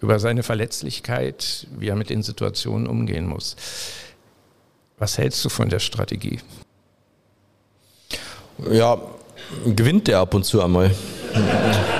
über 0.00 0.18
seine 0.18 0.42
Verletzlichkeit, 0.42 1.66
wie 1.78 1.88
er 1.88 1.96
mit 1.96 2.10
den 2.10 2.22
Situationen 2.22 2.88
umgehen 2.88 3.26
muss. 3.26 3.56
Was 4.98 5.18
hältst 5.18 5.44
du 5.44 5.48
von 5.48 5.68
der 5.68 5.78
Strategie? 5.78 6.40
Ja, 8.70 9.00
gewinnt 9.64 10.08
er 10.08 10.20
ab 10.20 10.34
und 10.34 10.44
zu 10.44 10.62
einmal. 10.62 10.90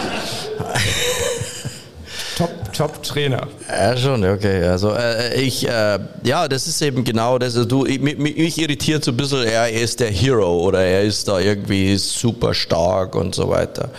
Top-Trainer. 2.81 3.47
Ja, 3.69 3.95
schon, 3.95 4.25
okay. 4.25 4.65
Also 4.65 4.95
äh, 4.95 5.39
ich, 5.39 5.69
äh, 5.69 5.99
ja, 6.25 6.49
das 6.49 6.67
ist 6.67 6.81
eben 6.81 7.05
genau 7.05 7.39
das. 7.39 7.55
Also, 7.55 7.69
du, 7.69 7.85
ich, 7.85 8.01
mich, 8.01 8.57
irritiert 8.57 9.05
so 9.05 9.11
ein 9.11 9.19
bisschen, 9.19 9.45
er 9.45 9.71
ist 9.71 10.01
der 10.01 10.11
Hero 10.11 10.61
oder 10.61 10.81
er 10.81 11.03
ist 11.03 11.29
da 11.29 11.39
irgendwie 11.41 11.95
super 11.99 12.55
stark 12.55 13.17
und 13.17 13.35
so 13.35 13.51
weiter. 13.51 13.91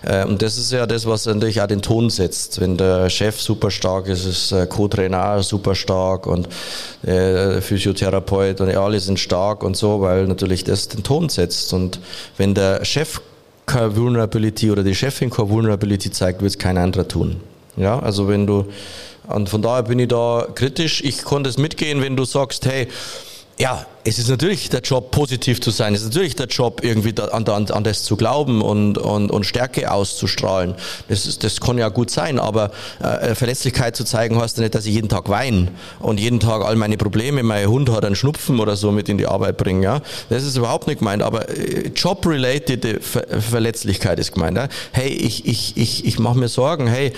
Äh, 0.00 0.24
und 0.24 0.40
das 0.40 0.56
ist 0.56 0.72
ja 0.72 0.86
das, 0.86 1.04
was 1.04 1.26
natürlich 1.26 1.60
auch 1.60 1.66
den 1.66 1.82
Ton 1.82 2.08
setzt. 2.08 2.58
Wenn 2.58 2.78
der 2.78 3.10
Chef 3.10 3.38
super 3.38 3.70
stark 3.70 4.06
ist, 4.06 4.24
ist 4.24 4.54
Co-Trainer 4.70 5.42
super 5.42 5.74
stark 5.74 6.26
und 6.26 6.48
der 7.02 7.60
Physiotherapeut 7.60 8.62
und 8.62 8.74
alle 8.74 8.98
sind 8.98 9.20
stark 9.20 9.62
und 9.62 9.76
so, 9.76 10.00
weil 10.00 10.26
natürlich 10.26 10.64
das 10.64 10.88
den 10.88 11.02
Ton 11.02 11.28
setzt. 11.28 11.74
Und 11.74 12.00
wenn 12.38 12.54
der 12.54 12.82
Chef 12.86 13.20
keine 13.66 13.94
Vulnerability 13.94 14.70
oder 14.70 14.82
die 14.82 14.94
Chefin 14.94 15.28
keine 15.28 15.50
Vulnerability 15.50 16.10
zeigt, 16.10 16.40
wird 16.40 16.52
es 16.52 16.58
kein 16.58 16.78
anderer 16.78 17.06
tun. 17.06 17.51
Ja, 17.76 17.98
also 17.98 18.28
wenn 18.28 18.46
du, 18.46 18.66
und 19.28 19.48
von 19.48 19.62
daher 19.62 19.84
bin 19.84 19.98
ich 19.98 20.08
da 20.08 20.46
kritisch. 20.54 21.02
Ich 21.02 21.22
konnte 21.22 21.48
es 21.48 21.58
mitgehen, 21.58 22.02
wenn 22.02 22.16
du 22.16 22.24
sagst, 22.24 22.66
hey, 22.66 22.88
ja, 23.58 23.86
es 24.02 24.18
ist 24.18 24.28
natürlich 24.28 24.70
der 24.70 24.80
Job, 24.80 25.10
positiv 25.10 25.60
zu 25.60 25.70
sein. 25.70 25.94
Es 25.94 26.00
ist 26.00 26.08
natürlich 26.08 26.34
der 26.34 26.46
Job, 26.46 26.82
irgendwie 26.82 27.14
an, 27.20 27.44
an, 27.46 27.70
an 27.70 27.84
das 27.84 28.02
zu 28.02 28.16
glauben 28.16 28.62
und, 28.62 28.98
und, 28.98 29.30
und 29.30 29.44
Stärke 29.44 29.90
auszustrahlen. 29.90 30.74
Das, 31.08 31.26
ist, 31.26 31.44
das 31.44 31.60
kann 31.60 31.78
ja 31.78 31.88
gut 31.88 32.10
sein, 32.10 32.40
aber 32.40 32.72
äh, 33.00 33.34
Verletzlichkeit 33.34 33.94
zu 33.94 34.04
zeigen 34.04 34.40
heißt 34.40 34.56
ja 34.56 34.62
nicht, 34.62 34.74
dass 34.74 34.86
ich 34.86 34.94
jeden 34.94 35.08
Tag 35.08 35.28
weine 35.28 35.68
und 36.00 36.18
jeden 36.18 36.40
Tag 36.40 36.64
all 36.64 36.76
meine 36.76 36.96
Probleme, 36.96 37.42
mein 37.42 37.68
Hund 37.68 37.90
hat 37.90 38.04
einen 38.04 38.16
Schnupfen 38.16 38.58
oder 38.58 38.74
so 38.74 38.90
mit 38.90 39.08
in 39.08 39.18
die 39.18 39.26
Arbeit 39.26 39.58
bringen. 39.58 39.82
Ja? 39.82 40.00
Das 40.28 40.42
ist 40.42 40.56
überhaupt 40.56 40.88
nicht 40.88 40.98
gemeint, 40.98 41.22
aber 41.22 41.48
äh, 41.48 41.88
Job-related 41.94 43.04
Ver 43.04 43.22
Verletzlichkeit 43.40 44.18
ist 44.18 44.32
gemeint. 44.32 44.56
Ja? 44.56 44.68
Hey, 44.90 45.10
ich, 45.10 45.46
ich, 45.46 45.76
ich, 45.76 46.04
ich 46.04 46.18
mache 46.18 46.38
mir 46.38 46.48
Sorgen, 46.48 46.88
hey, 46.88 47.12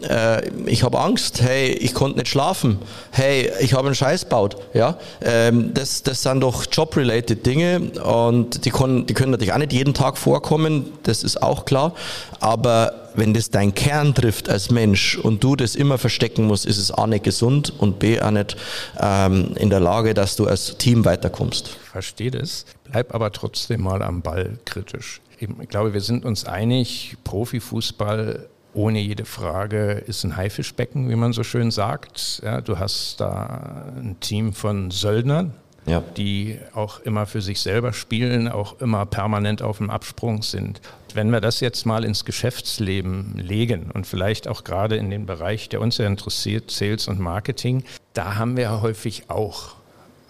äh, 0.00 0.48
ich 0.66 0.82
habe 0.82 0.98
Angst, 0.98 1.42
hey, 1.42 1.70
ich 1.70 1.94
konnte 1.94 2.18
nicht 2.18 2.28
schlafen, 2.28 2.78
hey, 3.10 3.50
ich 3.60 3.74
habe 3.74 3.86
einen 3.86 3.94
Scheiß 3.94 4.24
baut, 4.26 4.56
ja, 4.74 4.98
ähm, 5.22 5.74
das, 5.74 6.02
das 6.02 6.22
sind 6.22 6.40
doch 6.40 6.64
Job-related 6.70 7.44
Dinge 7.44 7.92
und 8.02 8.64
die, 8.64 8.70
können, 8.70 9.06
die 9.06 9.14
können 9.14 9.32
natürlich 9.32 9.52
auch 9.52 9.58
nicht 9.58 9.72
jeden 9.72 9.94
Tag 9.94 10.16
vorkommen, 10.18 10.92
das 11.02 11.22
ist 11.22 11.42
auch 11.42 11.64
klar, 11.64 11.94
aber 12.40 13.10
wenn 13.14 13.34
das 13.34 13.50
dein 13.50 13.74
Kern 13.74 14.14
trifft 14.14 14.48
als 14.48 14.70
Mensch 14.70 15.18
und 15.18 15.44
du 15.44 15.56
das 15.56 15.74
immer 15.74 15.98
verstecken 15.98 16.46
musst, 16.46 16.64
ist 16.64 16.78
es 16.78 16.90
A 16.90 17.06
nicht 17.06 17.24
gesund 17.24 17.72
und 17.78 17.98
B 17.98 18.20
auch 18.20 18.30
nicht 18.30 18.56
ähm, 18.98 19.54
in 19.56 19.70
der 19.70 19.80
Lage, 19.80 20.14
dass 20.14 20.36
du 20.36 20.46
als 20.46 20.78
Team 20.78 21.04
weiterkommst. 21.04 21.68
Verstehe 21.68 22.30
das, 22.30 22.64
bleib 22.90 23.14
aber 23.14 23.30
trotzdem 23.30 23.82
mal 23.82 24.02
am 24.02 24.22
Ball 24.22 24.58
kritisch. 24.64 25.20
Ich 25.38 25.68
glaube, 25.68 25.92
wir 25.92 26.00
sind 26.00 26.24
uns 26.24 26.44
einig, 26.44 27.16
Profifußball 27.24 28.48
ohne 28.74 29.00
jede 29.00 29.24
Frage 29.24 30.02
ist 30.06 30.24
ein 30.24 30.36
Haifischbecken, 30.36 31.08
wie 31.10 31.16
man 31.16 31.32
so 31.32 31.42
schön 31.42 31.70
sagt. 31.70 32.40
Ja, 32.44 32.60
du 32.60 32.78
hast 32.78 33.20
da 33.20 33.92
ein 33.96 34.16
Team 34.20 34.52
von 34.52 34.90
Söldnern, 34.90 35.54
ja. 35.86 36.02
die 36.16 36.58
auch 36.74 37.00
immer 37.00 37.26
für 37.26 37.42
sich 37.42 37.60
selber 37.60 37.92
spielen, 37.92 38.48
auch 38.48 38.80
immer 38.80 39.04
permanent 39.04 39.62
auf 39.62 39.78
dem 39.78 39.90
Absprung 39.90 40.42
sind. 40.42 40.80
Wenn 41.14 41.30
wir 41.30 41.40
das 41.40 41.60
jetzt 41.60 41.84
mal 41.84 42.04
ins 42.04 42.24
Geschäftsleben 42.24 43.34
legen 43.36 43.90
und 43.92 44.06
vielleicht 44.06 44.48
auch 44.48 44.64
gerade 44.64 44.96
in 44.96 45.10
den 45.10 45.26
Bereich, 45.26 45.68
der 45.68 45.80
uns 45.80 45.98
ja 45.98 46.06
interessiert, 46.06 46.70
Sales 46.70 47.08
und 47.08 47.20
Marketing, 47.20 47.84
da 48.14 48.36
haben 48.36 48.56
wir 48.56 48.80
häufig 48.80 49.24
auch 49.28 49.74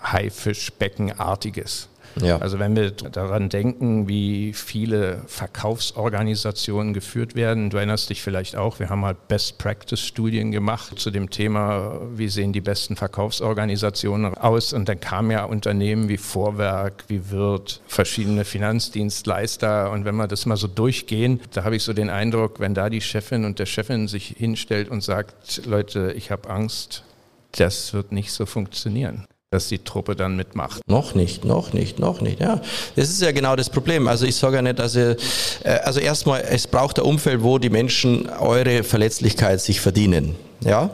Haifischbeckenartiges. 0.02 1.88
Ja. 2.20 2.38
Also 2.38 2.59
wenn 2.59 2.77
wir 2.77 2.90
daran 2.90 3.48
denken, 3.48 4.09
wie 4.09 4.53
viele 4.53 5.22
Verkaufsorganisationen 5.27 6.92
geführt 6.92 7.35
werden, 7.35 7.70
du 7.70 7.77
erinnerst 7.77 8.11
dich 8.11 8.22
vielleicht 8.22 8.57
auch, 8.57 8.79
wir 8.79 8.90
haben 8.90 9.05
halt 9.05 9.29
Best-Practice-Studien 9.29 10.51
gemacht 10.51 10.98
zu 10.98 11.11
dem 11.11 11.31
Thema, 11.31 12.01
wie 12.14 12.29
sehen 12.29 12.53
die 12.53 12.61
besten 12.61 12.96
Verkaufsorganisationen 12.96 14.35
aus. 14.35 14.72
Und 14.72 14.88
dann 14.88 15.01
kamen 15.01 15.31
ja 15.31 15.44
Unternehmen 15.44 16.09
wie 16.09 16.18
Vorwerk, 16.18 17.05
wie 17.09 17.31
Wirt, 17.31 17.81
verschiedene 17.87 18.44
Finanzdienstleister. 18.44 19.90
Und 19.90 20.05
wenn 20.05 20.16
wir 20.16 20.29
das 20.29 20.46
mal 20.46 20.57
so 20.57 20.68
durchgehen, 20.68 21.40
da 21.53 21.64
habe 21.64 21.77
ich 21.77 21.83
so 21.83 21.92
den 21.92 22.11
Eindruck, 22.11 22.61
wenn 22.61 22.75
da 22.75 22.90
die 22.90 23.01
Chefin 23.01 23.44
und 23.44 23.59
der 23.59 23.66
Chefin 23.66 24.09
sich 24.09 24.35
hinstellt 24.38 24.88
und 24.88 25.03
sagt, 25.03 25.64
Leute, 25.66 26.12
ich 26.16 26.31
habe 26.31 26.51
Angst, 26.51 27.05
das 27.53 27.92
wird 27.92 28.12
nicht 28.12 28.33
so 28.33 28.46
funktionieren 28.46 29.27
dass 29.52 29.68
die 29.68 29.78
Truppe 29.78 30.16
dann 30.16 30.34
mitmacht. 30.34 30.80
Noch 30.86 31.14
nicht, 31.14 31.44
noch 31.44 31.74
nicht, 31.74 31.98
noch 31.98 32.20
nicht. 32.22 32.40
Ja, 32.40 32.60
das 32.96 33.10
ist 33.10 33.20
ja 33.20 33.32
genau 33.32 33.54
das 33.54 33.68
Problem. 33.68 34.08
Also 34.08 34.24
ich 34.24 34.34
sage 34.36 34.56
ja 34.56 34.62
nicht, 34.62 34.78
dass 34.78 34.96
ihr, 34.96 35.16
äh, 35.62 35.70
also 35.84 36.00
erstmal, 36.00 36.42
es 36.48 36.66
braucht 36.66 36.98
ein 36.98 37.04
Umfeld, 37.04 37.42
wo 37.42 37.58
die 37.58 37.70
Menschen 37.70 38.28
eure 38.28 38.82
Verletzlichkeit 38.82 39.60
sich 39.60 39.80
verdienen. 39.80 40.34
Ja, 40.64 40.90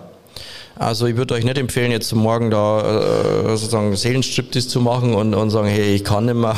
also 0.78 1.06
ich 1.06 1.16
würde 1.16 1.34
euch 1.34 1.44
nicht 1.44 1.58
empfehlen, 1.58 1.90
jetzt 1.90 2.14
morgen 2.14 2.50
da 2.50 2.80
äh, 2.80 3.56
sozusagen 3.56 3.96
Seelenstriptease 3.96 4.68
zu 4.68 4.80
machen 4.80 5.14
und, 5.14 5.34
und 5.34 5.50
sagen, 5.50 5.66
hey, 5.66 5.94
ich 5.94 6.04
kann 6.04 6.26
nicht 6.26 6.36
mehr. 6.36 6.56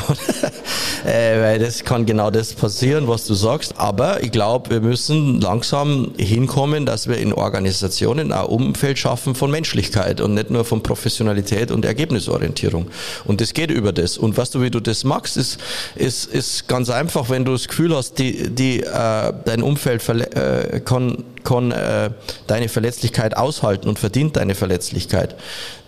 äh, 1.05 1.41
weil 1.41 1.59
das 1.59 1.83
kann 1.83 2.05
genau 2.05 2.29
das 2.29 2.53
passieren, 2.53 3.07
was 3.07 3.25
du 3.25 3.33
sagst. 3.33 3.73
Aber 3.77 4.21
ich 4.23 4.31
glaube, 4.31 4.69
wir 4.69 4.81
müssen 4.81 5.41
langsam 5.41 6.11
hinkommen, 6.17 6.85
dass 6.85 7.07
wir 7.07 7.17
in 7.17 7.33
Organisationen 7.33 8.31
ein 8.31 8.45
Umfeld 8.45 8.99
schaffen 8.99 9.33
von 9.33 9.49
Menschlichkeit 9.49 10.21
und 10.21 10.35
nicht 10.35 10.51
nur 10.51 10.65
von 10.65 10.83
Professionalität 10.83 11.71
und 11.71 11.83
Ergebnisorientierung. 11.83 12.87
Und 13.25 13.41
das 13.41 13.53
geht 13.53 13.71
über 13.71 13.91
das. 13.91 14.19
Und 14.19 14.37
was 14.37 14.51
du, 14.51 14.61
wie 14.61 14.69
du 14.69 14.79
das 14.79 15.03
magst, 15.03 15.35
ist, 15.35 15.59
ist, 15.95 16.25
ist 16.25 16.67
ganz 16.67 16.91
einfach, 16.91 17.29
wenn 17.29 17.43
du 17.43 17.53
das 17.53 17.67
Gefühl 17.67 17.95
hast, 17.95 18.19
die, 18.19 18.49
die, 18.49 18.81
äh, 18.81 19.33
dein 19.45 19.63
Umfeld 19.63 20.07
äh, 20.09 20.79
kann 20.81 21.23
kann 21.43 21.71
äh, 21.71 22.11
deine 22.47 22.69
Verletzlichkeit 22.69 23.37
aushalten 23.37 23.87
und 23.89 23.99
verdient 23.99 24.37
deine 24.37 24.55
Verletzlichkeit, 24.55 25.35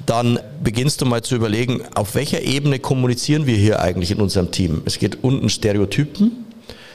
dann 0.05 0.39
beginnst 0.61 1.01
du 1.01 1.05
mal 1.05 1.21
zu 1.21 1.35
überlegen, 1.35 1.81
auf 1.95 2.15
welcher 2.15 2.41
Ebene 2.41 2.79
kommunizieren 2.79 3.45
wir 3.47 3.55
hier 3.55 3.81
eigentlich 3.81 4.11
in 4.11 4.19
unserem 4.19 4.51
Team. 4.51 4.81
Es 4.85 4.99
geht 4.99 5.23
unten 5.23 5.49
Stereotypen. 5.49 6.45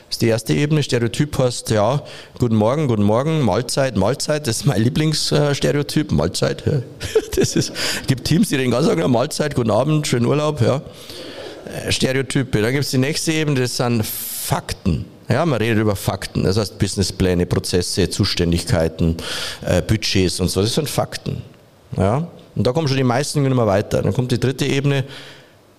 Das 0.09 0.16
ist 0.16 0.23
die 0.23 0.29
erste 0.29 0.55
Ebene. 0.55 0.83
Stereotyp 0.83 1.38
heißt, 1.38 1.71
ja, 1.71 2.03
guten 2.38 2.57
Morgen, 2.57 2.88
guten 2.88 3.03
Morgen, 3.03 3.42
Mahlzeit, 3.42 3.97
Mahlzeit. 3.97 4.47
Das 4.47 4.59
ist 4.59 4.64
mein 4.64 4.83
Lieblingsstereotyp, 4.83 6.12
Mahlzeit. 6.12 6.64
Ja. 6.66 6.83
Das 7.37 7.55
ist, 7.55 7.73
gibt 8.09 8.25
Teams, 8.25 8.49
die 8.49 8.57
den 8.57 8.73
ganzen 8.73 8.97
Tag 8.97 9.07
Mahlzeit, 9.07 9.55
guten 9.55 9.71
Abend, 9.71 10.09
schönen 10.09 10.27
Urlaub. 10.27 10.61
Ja. 10.61 10.83
Äh, 11.87 11.92
Stereotype. 11.92 12.61
Dann 12.61 12.73
gibt 12.73 12.85
es 12.85 12.90
die 12.90 12.99
nächste 12.99 13.33
Ebene, 13.33 13.61
das 13.61 13.77
sind 13.77 14.05
Fakten. 14.05 15.05
Ja, 15.29 15.45
man 15.45 15.59
redet 15.59 15.79
über 15.79 15.95
Fakten, 15.95 16.45
das 16.45 16.57
heißt 16.57 16.79
Businesspläne, 16.79 17.45
Prozesse, 17.45 18.09
Zuständigkeiten, 18.09 19.17
äh, 19.61 19.83
Budgets 19.83 20.41
und 20.41 20.49
so, 20.49 20.62
das 20.62 20.75
sind 20.75 20.88
Fakten. 20.88 21.43
Ja, 21.97 22.29
und 22.55 22.67
da 22.67 22.73
kommen 22.73 22.88
schon 22.88 22.97
die 22.97 23.05
meisten 23.05 23.43
mehr 23.43 23.67
weiter. 23.67 24.03
Dann 24.03 24.12
kommt 24.12 24.33
die 24.33 24.41
dritte 24.41 24.64
Ebene, 24.64 25.05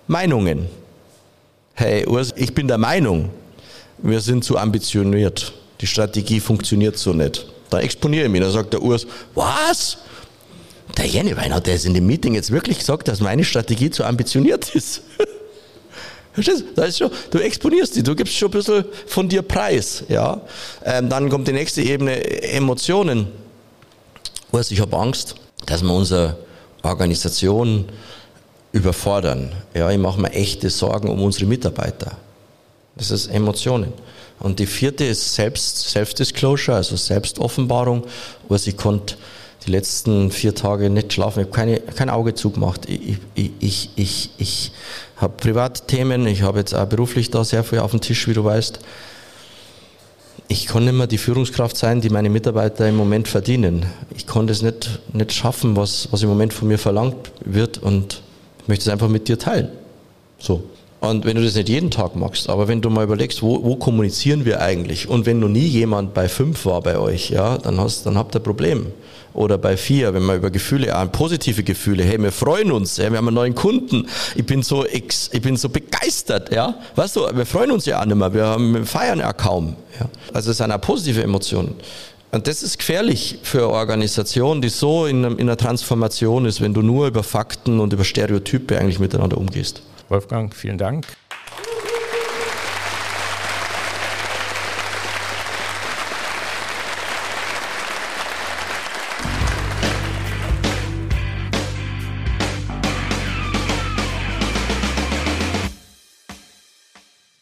Meinungen. 0.07 0.67
Hey, 1.73 2.05
Urs, 2.05 2.33
ich 2.35 2.53
bin 2.53 2.67
der 2.67 2.77
Meinung, 2.77 3.29
wir 3.97 4.19
sind 4.21 4.43
zu 4.43 4.57
ambitioniert. 4.57 5.53
Die 5.81 5.87
Strategie 5.87 6.39
funktioniert 6.39 6.97
so 6.97 7.13
nicht. 7.13 7.45
Da 7.69 7.79
exponiere 7.79 8.25
ich 8.25 8.31
mich. 8.31 8.41
Dann 8.41 8.51
sagt 8.51 8.73
der 8.73 8.81
Urs, 8.81 9.05
was? 9.35 9.97
Der 10.97 11.05
Jennewein 11.05 11.53
hat 11.53 11.67
das 11.67 11.85
in 11.85 11.93
dem 11.93 12.05
Meeting 12.05 12.33
jetzt 12.33 12.51
wirklich 12.51 12.79
gesagt, 12.79 13.07
dass 13.07 13.19
meine 13.19 13.43
Strategie 13.43 13.89
zu 13.89 14.03
ambitioniert 14.03 14.73
ist. 14.75 15.01
Verstehst 16.43 16.65
du? 16.75 16.81
ist 16.81 16.97
schon, 16.97 17.11
du 17.31 17.39
exponierst 17.39 17.95
die, 17.95 18.03
du 18.03 18.15
gibst 18.15 18.35
schon 18.35 18.49
ein 18.49 18.51
bisschen 18.51 18.85
von 19.07 19.27
dir 19.27 19.41
preis. 19.41 20.03
Ja? 20.07 20.41
Ähm, 20.85 21.09
dann 21.09 21.29
kommt 21.29 21.47
die 21.47 21.53
nächste 21.53 21.81
Ebene, 21.81 22.23
Emotionen. 22.43 23.27
Also 24.51 24.73
ich 24.73 24.81
habe 24.81 24.95
Angst, 24.97 25.35
dass 25.65 25.83
wir 25.83 25.93
unsere 25.93 26.37
Organisation 26.81 27.85
überfordern. 28.71 29.51
Ja, 29.73 29.89
ich 29.91 29.97
mache 29.97 30.19
mir 30.21 30.31
echte 30.31 30.69
Sorgen 30.69 31.09
um 31.09 31.21
unsere 31.21 31.45
Mitarbeiter. 31.45 32.17
Das 32.95 33.11
ist 33.11 33.27
Emotionen. 33.27 33.93
Und 34.39 34.59
die 34.59 34.65
vierte 34.65 35.05
ist 35.05 35.35
Selbst, 35.35 35.89
Self-Disclosure, 35.89 36.77
also 36.77 36.95
Selbstoffenbarung. 36.95 38.05
Also 38.47 38.69
ich 38.69 38.77
konnte 38.77 39.15
die 39.65 39.71
letzten 39.71 40.31
vier 40.31 40.55
Tage 40.55 40.89
nicht 40.89 41.13
schlafen. 41.13 41.41
Ich 41.41 41.47
habe 41.47 41.55
keine, 41.55 41.79
kein 41.79 42.09
Auge 42.09 42.33
zugemacht. 42.33 42.87
Ich, 42.87 43.17
ich, 43.35 43.51
ich, 43.59 43.89
ich, 43.95 44.29
ich 44.37 44.71
habe 45.17 45.33
Privatthemen. 45.37 46.27
Ich 46.27 46.41
habe 46.43 46.59
jetzt 46.59 46.73
auch 46.73 46.85
beruflich 46.85 47.29
da 47.29 47.43
sehr 47.43 47.63
viel 47.63 47.79
auf 47.79 47.91
dem 47.91 48.01
Tisch, 48.01 48.27
wie 48.27 48.33
du 48.33 48.43
weißt. 48.43 48.79
Ich 50.47 50.65
kann 50.65 50.85
nicht 50.85 50.93
mehr 50.93 51.07
die 51.07 51.17
Führungskraft 51.17 51.77
sein, 51.77 52.01
die 52.01 52.09
meine 52.09 52.29
Mitarbeiter 52.29 52.87
im 52.87 52.95
Moment 52.95 53.27
verdienen. 53.27 53.85
Ich 54.15 54.25
konnte 54.25 54.51
es 54.51 54.61
nicht, 54.61 54.99
nicht 55.13 55.31
schaffen, 55.31 55.75
was, 55.75 56.07
was 56.11 56.23
im 56.23 56.29
Moment 56.29 56.53
von 56.53 56.67
mir 56.67 56.79
verlangt 56.79 57.31
wird 57.45 57.77
und 57.77 58.23
möchte 58.65 58.83
es 58.83 58.89
einfach 58.89 59.09
mit 59.09 59.27
dir 59.27 59.37
teilen. 59.37 59.69
So. 60.39 60.63
Und 61.01 61.25
wenn 61.25 61.37
du 61.37 61.43
das 61.43 61.55
nicht 61.55 61.69
jeden 61.69 61.91
Tag 61.91 62.15
machst, 62.15 62.49
aber 62.49 62.67
wenn 62.67 62.81
du 62.81 62.89
mal 62.89 63.05
überlegst, 63.05 63.41
wo, 63.41 63.63
wo 63.63 63.77
kommunizieren 63.77 64.43
wir 64.43 64.61
eigentlich? 64.61 65.07
Und 65.07 65.25
wenn 65.25 65.39
noch 65.39 65.47
nie 65.47 65.65
jemand 65.65 66.13
bei 66.13 66.27
fünf 66.27 66.65
war 66.65 66.81
bei 66.81 66.97
euch, 66.97 67.29
ja, 67.29 67.57
dann 67.57 67.79
hast, 67.79 68.05
dann 68.05 68.17
habt 68.17 68.35
ihr 68.35 68.41
ein 68.41 68.43
Problem 68.43 68.87
oder 69.33 69.57
bei 69.57 69.77
vier, 69.77 70.13
wenn 70.13 70.23
man 70.23 70.37
über 70.37 70.49
Gefühle, 70.49 70.87
äh, 70.87 71.05
positive 71.07 71.63
Gefühle, 71.63 72.03
hey, 72.03 72.21
wir 72.21 72.31
freuen 72.31 72.71
uns, 72.71 72.97
ja, 72.97 73.09
wir 73.09 73.17
haben 73.17 73.27
einen 73.27 73.35
neuen 73.35 73.55
Kunden, 73.55 74.07
ich 74.35 74.45
bin 74.45 74.63
so 74.63 74.85
ex, 74.85 75.29
ich 75.31 75.41
bin 75.41 75.55
so 75.55 75.69
begeistert, 75.69 76.51
ja, 76.51 76.75
weißt 76.95 77.15
du, 77.15 77.21
wir 77.33 77.45
freuen 77.45 77.71
uns 77.71 77.85
ja 77.85 78.01
auch 78.01 78.05
nicht 78.05 78.17
mehr, 78.17 78.33
wir, 78.33 78.45
haben, 78.45 78.73
wir 78.73 78.85
feiern 78.85 79.19
ja 79.19 79.31
kaum, 79.31 79.75
ja. 79.99 80.07
Also 80.33 80.51
es 80.51 80.57
sind 80.57 80.71
auch 80.71 80.81
positive 80.81 81.23
Emotionen. 81.23 81.75
Und 82.31 82.47
das 82.47 82.61
ist 82.61 82.77
gefährlich 82.77 83.39
für 83.41 83.59
eine 83.59 83.69
Organisation, 83.69 84.61
die 84.61 84.69
so 84.69 85.07
in, 85.07 85.23
in 85.23 85.41
einer 85.41 85.57
Transformation 85.57 86.45
ist, 86.45 86.61
wenn 86.61 86.73
du 86.73 86.81
nur 86.81 87.07
über 87.07 87.23
Fakten 87.23 87.79
und 87.79 87.91
über 87.91 88.03
Stereotype 88.03 88.77
eigentlich 88.77 88.99
miteinander 88.99 89.37
umgehst. 89.37 89.81
Wolfgang, 90.09 90.51
vielen 90.55 90.79
Dank. 90.79 91.05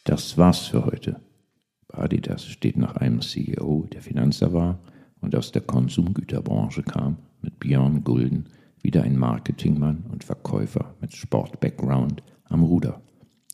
Das 0.03 0.38
war's 0.38 0.67
für 0.67 0.86
heute. 0.86 1.21
Adidas 1.93 2.45
steht 2.45 2.75
nach 2.75 2.97
einem 2.97 3.21
CEO, 3.21 3.88
der 3.93 4.01
Finanzer 4.01 4.51
war 4.51 4.80
und 5.21 5.36
aus 5.36 5.53
der 5.53 5.62
Konsumgüterbranche 5.62 6.84
kam, 6.84 7.17
mit 7.41 7.60
Björn 7.60 8.03
Gulden, 8.03 8.49
wieder 8.82 9.03
ein 9.03 9.17
Marketingmann 9.17 10.03
und 10.12 10.25
Verkäufer 10.25 10.95
mit 10.99 11.15
Sport-Background 11.15 12.23
am 12.49 12.63
Ruder. 12.63 13.01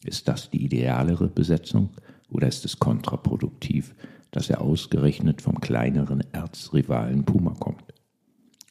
Ist 0.03 0.27
das 0.27 0.49
die 0.49 0.63
idealere 0.63 1.27
Besetzung 1.27 1.89
oder 2.29 2.47
ist 2.47 2.65
es 2.65 2.79
kontraproduktiv, 2.79 3.95
dass 4.31 4.49
er 4.49 4.61
ausgerechnet 4.61 5.41
vom 5.41 5.61
kleineren 5.61 6.23
Erzrivalen 6.31 7.23
Puma 7.23 7.53
kommt? 7.59 7.93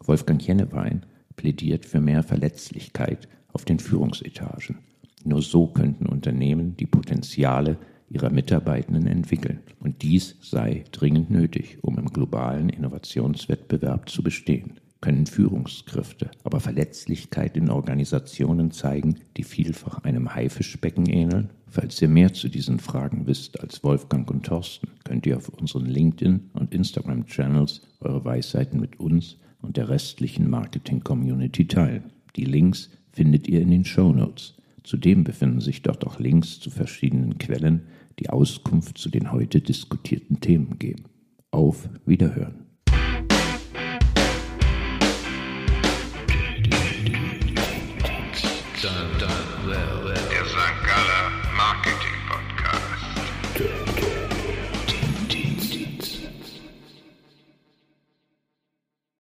Wolfgang 0.04 0.42
Jennewein 0.44 1.06
plädiert 1.37 1.87
für 1.87 2.00
mehr 2.00 2.22
Verletzlichkeit 2.22 3.28
auf 3.52 3.64
den 3.64 3.78
Führungsetagen. 3.78 4.78
Nur 5.24 5.42
so 5.42 5.68
könnten 5.68 6.06
Unternehmen 6.06 6.76
die 6.76 6.87
Potenziale 6.87 7.78
ihrer 8.12 8.30
Mitarbeitenden 8.30 9.06
entwickeln. 9.06 9.61
Und 9.80 10.02
dies 10.02 10.37
sei 10.42 10.85
dringend 10.92 11.30
nötig, 11.30 11.78
um 11.82 11.98
im 11.98 12.06
globalen 12.06 12.68
Innovationswettbewerb 12.68 14.11
zu 14.11 14.22
bestehen. 14.22 14.80
Können 15.02 15.26
Führungskräfte 15.26 16.30
aber 16.44 16.60
Verletzlichkeit 16.60 17.56
in 17.56 17.70
Organisationen 17.70 18.70
zeigen, 18.70 19.16
die 19.36 19.42
vielfach 19.42 20.04
einem 20.04 20.32
Haifischbecken 20.32 21.06
ähneln? 21.06 21.50
Falls 21.66 22.00
ihr 22.00 22.08
mehr 22.08 22.32
zu 22.32 22.48
diesen 22.48 22.78
Fragen 22.78 23.26
wisst 23.26 23.60
als 23.60 23.82
Wolfgang 23.82 24.30
und 24.30 24.46
Thorsten, 24.46 24.88
könnt 25.02 25.26
ihr 25.26 25.36
auf 25.36 25.48
unseren 25.48 25.86
LinkedIn- 25.86 26.50
und 26.52 26.72
Instagram-Channels 26.72 27.82
eure 27.98 28.24
Weisheiten 28.24 28.78
mit 28.78 29.00
uns 29.00 29.38
und 29.60 29.76
der 29.76 29.88
restlichen 29.88 30.48
Marketing-Community 30.48 31.66
teilen. 31.66 32.12
Die 32.36 32.44
Links 32.44 32.90
findet 33.10 33.48
ihr 33.48 33.60
in 33.60 33.72
den 33.72 33.84
Show 33.84 34.12
Notes. 34.12 34.54
Zudem 34.84 35.24
befinden 35.24 35.60
sich 35.60 35.82
dort 35.82 36.06
auch 36.06 36.20
Links 36.20 36.60
zu 36.60 36.70
verschiedenen 36.70 37.38
Quellen, 37.38 37.82
die 38.20 38.30
Auskunft 38.30 38.98
zu 38.98 39.08
den 39.08 39.32
heute 39.32 39.60
diskutierten 39.60 40.38
Themen 40.38 40.78
geben. 40.78 41.06
Auf 41.50 41.88
Wiederhören. 42.06 42.62